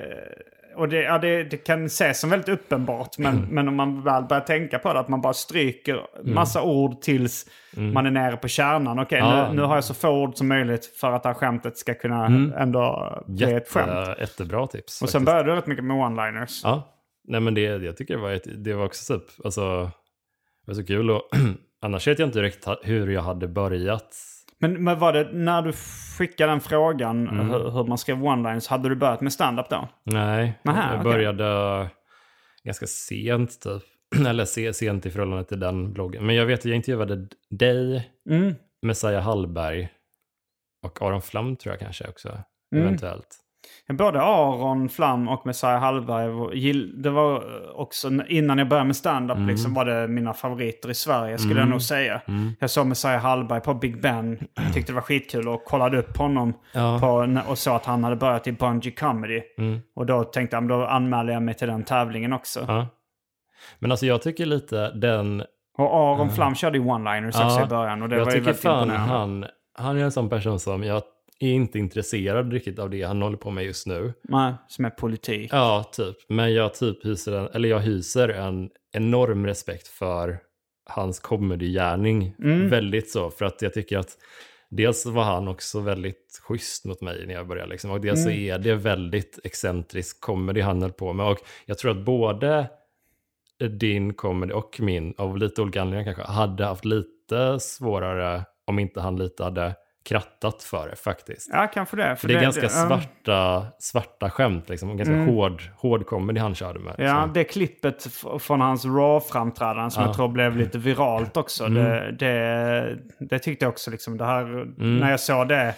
[0.76, 3.50] Och det, ja, det, det kan ses som väldigt uppenbart, men, Mm.
[3.50, 7.46] men om man väl börjar tänka på det, att man bara stryker massa ord tills
[7.94, 9.00] man är nere på kärnan.
[9.00, 9.32] Okej, Mm.
[9.32, 9.50] Ja.
[9.50, 11.94] nu, nu har jag så få ord som möjligt för att det här skämtet ska
[11.94, 12.26] kunna
[12.58, 14.08] ändå bli ett skämt.
[14.08, 15.02] Jätte, jättebra tips.
[15.02, 15.26] Och sen faktiskt.
[15.26, 16.60] började du rätt mycket med one-liners.
[16.64, 16.98] Ja,
[17.28, 19.84] nej men det, jag tycker det var, ett, det var också typ, alltså,
[20.66, 21.22] det var så kul och
[21.82, 24.16] annars vet jag inte ha- hur jag hade börjat.
[24.62, 25.74] Men, men var det när du
[26.18, 27.50] skickade den frågan Mm.
[27.50, 29.88] hur, hur man skrev one-liners, hade du börjat med stand-up då?
[30.04, 31.90] Nej, Nähä, jag började
[32.64, 33.84] ganska sent typ.
[34.28, 36.26] Eller se, sent i förhållande till den bloggen.
[36.26, 38.56] Men jag vet att jag intervjuade dig, Mm.
[38.82, 39.90] Messiah Hallberg
[40.86, 42.30] och Aron Flam tror jag kanske också.
[42.76, 42.88] Mm.
[42.88, 43.38] Eventuellt.
[43.90, 49.38] Både Aron Flam och Messiah Hallberg, det var eh, också innan jag började med stand-up
[49.38, 49.50] Mm.
[49.50, 52.22] liksom var det mina favoriter i Sverige skulle jag nog säga.
[52.28, 52.52] Mm.
[52.60, 54.40] Jag såg Messiah Hallberg på Big Ben,
[54.74, 57.00] tyckte det var skitkul och kollade upp honom Ja.
[57.00, 57.08] på,
[57.48, 59.42] och såg att han hade börjat i Bungee Comedy.
[59.58, 59.80] Mm.
[59.96, 62.66] Och då tänkte jag, då anmäler jag mig till den tävlingen också.
[62.68, 62.88] Ja.
[63.80, 65.44] Men alltså jag tycker lite den
[65.78, 68.40] Och Aron Flam körde ju one-liners också Ja, i början och det jag var ju
[68.40, 69.14] väldigt fan imponerande.
[69.14, 69.46] han,
[69.78, 71.02] han är en sån person som jag
[71.46, 74.14] är inte intresserad riktigt av det han håller på med just nu.
[74.24, 75.50] Nej, som är politik.
[75.54, 76.16] Ja, typ.
[76.30, 80.40] Men jag typ hyser en, eller jag hyser en enorm respekt för
[80.90, 82.36] hans comedygärning.
[82.40, 82.70] Mm.
[82.70, 84.18] Väldigt så, för att jag tycker att
[84.70, 87.92] dels var han också väldigt schysst mot mig när jag började liksom.
[87.92, 88.42] Och dels så Mm.
[88.54, 91.26] är det väldigt excentrisk comedy han höll på med.
[91.26, 92.70] Och jag tror att både
[93.80, 99.02] din comedy och min, av lite olika anledningar kanske, hade haft lite svårare om inte
[99.02, 101.50] han lite hade krattat för det faktiskt.
[101.54, 102.16] Ja, kanske det.
[102.16, 102.70] För det är ganska ja.
[102.70, 106.96] svarta, svarta skämt, liksom, och ganska hård, hård comedy han körde med.
[107.00, 107.12] Mm.
[107.12, 108.08] Ja, Så- det klippet
[108.40, 110.08] från hans Raw-framträdande som Ja.
[110.10, 111.66] jag tror blev lite viralt också.
[111.66, 111.84] Mm.
[111.84, 114.44] Det, det, det tyckte jag också liksom, det här,
[114.78, 115.74] när jag såg det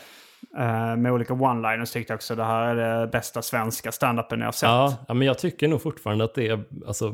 [0.98, 4.52] med olika one-liners tyckte jag också det här är det bästa svenska stand-upen jag har
[4.52, 4.70] sett.
[4.70, 7.14] Ja, ja, men jag tycker nog fortfarande att det är alltså,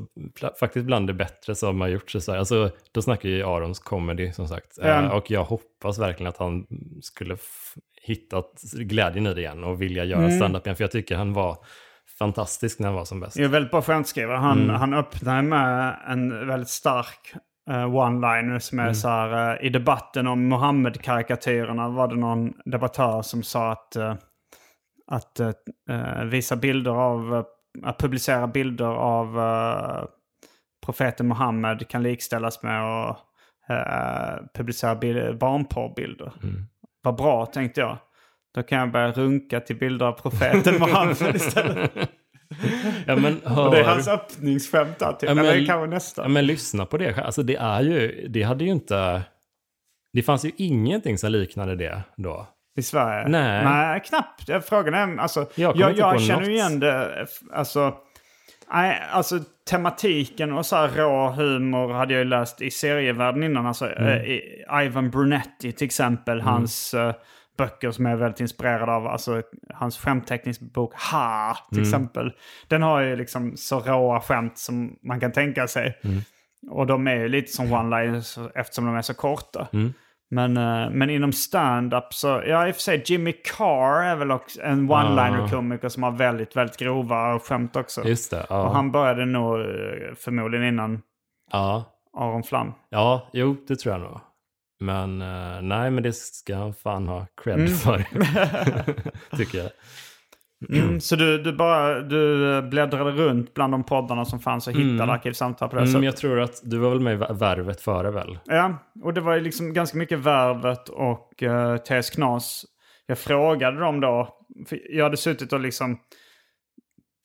[0.59, 2.39] faktiskt bland det bättre som har gjorts i Sverige.
[2.39, 4.77] Alltså, då snackar ju Arons comedy som sagt.
[4.81, 6.65] Eh, och jag hoppas verkligen att han
[7.01, 7.37] skulle
[8.01, 10.37] hittat glädjen i det igen och vilja göra Mm.
[10.37, 10.75] stand-up igen.
[10.75, 11.57] För jag tycker han var
[12.19, 13.35] fantastisk när han var som bäst.
[13.35, 14.37] Jag är väldigt bra skämtskrivare.
[14.37, 14.75] Han, Mm.
[14.75, 17.33] han öppnar med en väldigt stark
[17.69, 18.95] eh, one-liner som är Mm.
[18.95, 19.55] så här.
[19.59, 24.13] eh, I debatten om Mohammed-karikatyrerna var det någon debattör som sa att, uh,
[25.11, 25.39] att
[26.25, 27.45] visa bilder av,
[27.83, 29.37] att publicera bilder av
[30.85, 33.17] profeten Mohammed kan likställas med att
[34.57, 36.31] publicera bil- barnporrbilder.
[36.43, 36.65] Mm.
[37.03, 37.97] Vad bra tänkte jag.
[38.55, 41.91] Då kan jag börja runka till bilder av profeten Mohammed istället.
[43.07, 45.05] Ja, men, hör, det är hans öppningsskämt typ.
[45.21, 46.21] Ja, men- Eller kanske nästa.
[46.21, 47.17] ja, men lyssna på det.
[47.25, 49.21] Alltså, det, är ju, det hade ju inte...
[50.13, 52.47] Det fanns ju ingenting som liknade det då.
[52.79, 53.27] I Sverige?
[53.27, 53.63] Nej.
[53.65, 54.65] Nej, knappt.
[54.69, 56.49] Frågan är, alltså, Jag jag, jag, känner något.
[56.49, 57.27] ju igen det.
[57.53, 57.93] Alltså,
[58.73, 59.39] nej, alltså
[59.69, 63.65] tematiken och så här rå humor hade jag ju läst i serievärlden innan.
[63.65, 64.21] Alltså, Mm.
[64.69, 67.13] eh, Ivan Brunetti till exempel, hans eh,
[67.63, 69.07] böcker som jag är väldigt inspirerad av.
[69.07, 69.41] Alltså
[69.73, 71.87] hans skämtteckningsbok Ha till Mm.
[71.89, 72.31] exempel.
[72.67, 75.99] Den har ju liksom så råa skämt som man kan tänka sig.
[76.03, 76.19] Mm.
[76.71, 79.67] Och de är ju lite som one-liners eftersom de är så korta.
[79.73, 79.93] Mm.
[80.31, 84.31] Men, eh, men inom stand-up så, ja i och för sig Jimmy Carr är väl
[84.31, 88.03] också en one-liner-komiker som har väldigt, väldigt grova skämt också.
[88.07, 88.45] Just det.
[88.49, 89.65] Ja, Och han började nog eh,
[90.17, 91.01] förmodligen innan
[91.51, 91.83] ja.
[92.17, 92.73] Aron Flam.
[92.89, 94.19] ja jo, det tror jag nog.
[94.79, 97.67] Men eh, nej, men det ska han fan ha cred Mm.
[97.71, 98.03] för.
[99.37, 99.71] Tycker jag.
[100.69, 104.73] Mm, så du, du bara du eh, bläddrade runt bland de poddarna som fanns och
[104.73, 105.09] hittade Mm.
[105.09, 106.05] Arkivsamtal på det Mm, sättet?
[106.05, 108.39] jag tror att du var väl med i Värvet före väl?
[108.45, 112.65] Ja, och det var ju liksom ganska mycket Värvet och uh, TS Knas.
[113.05, 114.37] Jag frågade dem då,
[114.89, 115.99] jag hade suttit och liksom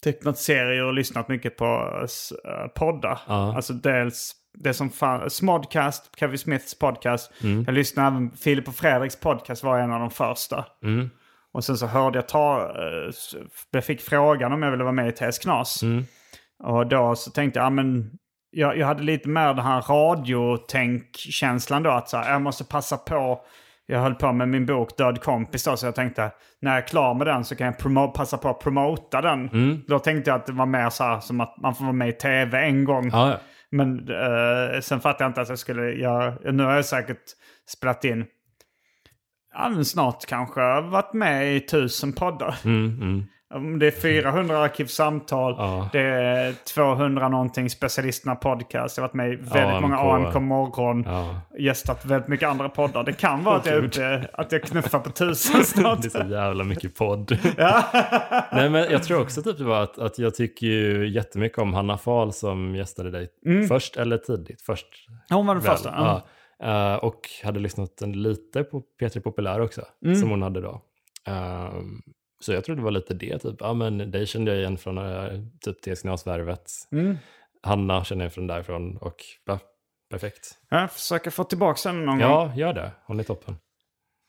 [0.04, 1.64] tecknat serier och lyssnat mycket på
[2.44, 3.18] uh, poddar.
[3.26, 3.56] Ja.
[3.56, 7.32] Alltså dels det som fanns, Smodcast, Kevin Smiths podcast.
[7.42, 7.64] Mm.
[7.66, 10.64] Jag lyssnade även, Filip och Fredriks podcast var en av de första.
[10.82, 11.10] Mm.
[11.52, 13.12] Och sen så hörde jag ta, eh,
[13.70, 15.82] jag fick frågan om jag ville vara med i TS Knas.
[15.82, 16.04] Mm.
[16.64, 18.10] Och då så tänkte jag, ja, men
[18.50, 21.90] jag, jag hade lite mer den här radiotänk-känslan då.
[21.90, 23.40] Att så här, jag måste passa på.
[23.86, 26.86] Jag höll på med min bok Död kompis då, så jag tänkte när jag är
[26.88, 29.48] klar med den så kan jag promo- passa på att promota den.
[29.48, 29.80] Mm.
[29.88, 32.08] Då tänkte jag att det var mer så här som att man får vara med
[32.08, 33.10] i tv en gång.
[33.12, 33.38] Ja, ja.
[33.74, 36.52] Men eh, sen fattade jag inte att jag skulle göra...
[36.52, 37.22] Nu har jag säkert
[37.68, 38.24] spelat in...
[39.54, 42.56] Ja, men snart kanske varit med i tusen poddar.
[42.64, 43.24] Mm, mm.
[43.80, 45.88] Det är 400 arkivsamtal, Ja.
[45.92, 48.96] det är 200 någonting specialisterna podcast.
[48.96, 49.80] Jag har varit med i väldigt AMK.
[49.82, 51.40] många AMK morgon, Ja.
[51.58, 53.04] gästat väldigt mycket andra poddar.
[53.04, 55.98] Det kan vara att jag, uppe, att jag knuffar på tusen snart.
[56.02, 57.38] Det är så jävla mycket podd.
[58.52, 61.74] Nej, men jag tror också typ det var att, att jag tycker ju jättemycket om
[61.74, 63.28] Hanna Fahl som gästade dig
[63.68, 64.62] först eller tidigt.
[64.62, 64.86] Först
[65.30, 65.72] Hon var den väl.
[65.72, 65.94] första.
[65.96, 66.22] Ja.
[66.58, 66.92] Ja.
[66.92, 70.16] Eh, och hade lyssnat en lite på P3 Populär också, Mm.
[70.16, 70.82] som hon hade då.
[71.26, 72.02] Ehm,
[72.44, 73.56] så jag tror det var lite det, typ.
[73.60, 76.70] Ja, men dig kände jag igen från uh, typ TS-Knas-värvet.
[76.92, 77.18] Mm.
[77.62, 79.58] Hanna känner jag från därifrån och ja,
[80.10, 80.58] perfekt.
[80.68, 82.30] Jag försöker få tillbaka henne någon gång.
[82.30, 82.92] Ja, gör det.
[83.06, 83.56] Hon är toppen.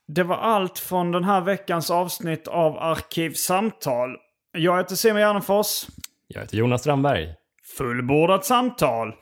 [0.08, 4.10] Det var allt från den här veckans avsnitt av Arkivsamtal.
[4.58, 5.86] Jag heter Simon Gärdenfors.
[6.28, 7.34] Jag heter Jonas Strandberg.
[7.78, 9.16] Fullbordat samtal.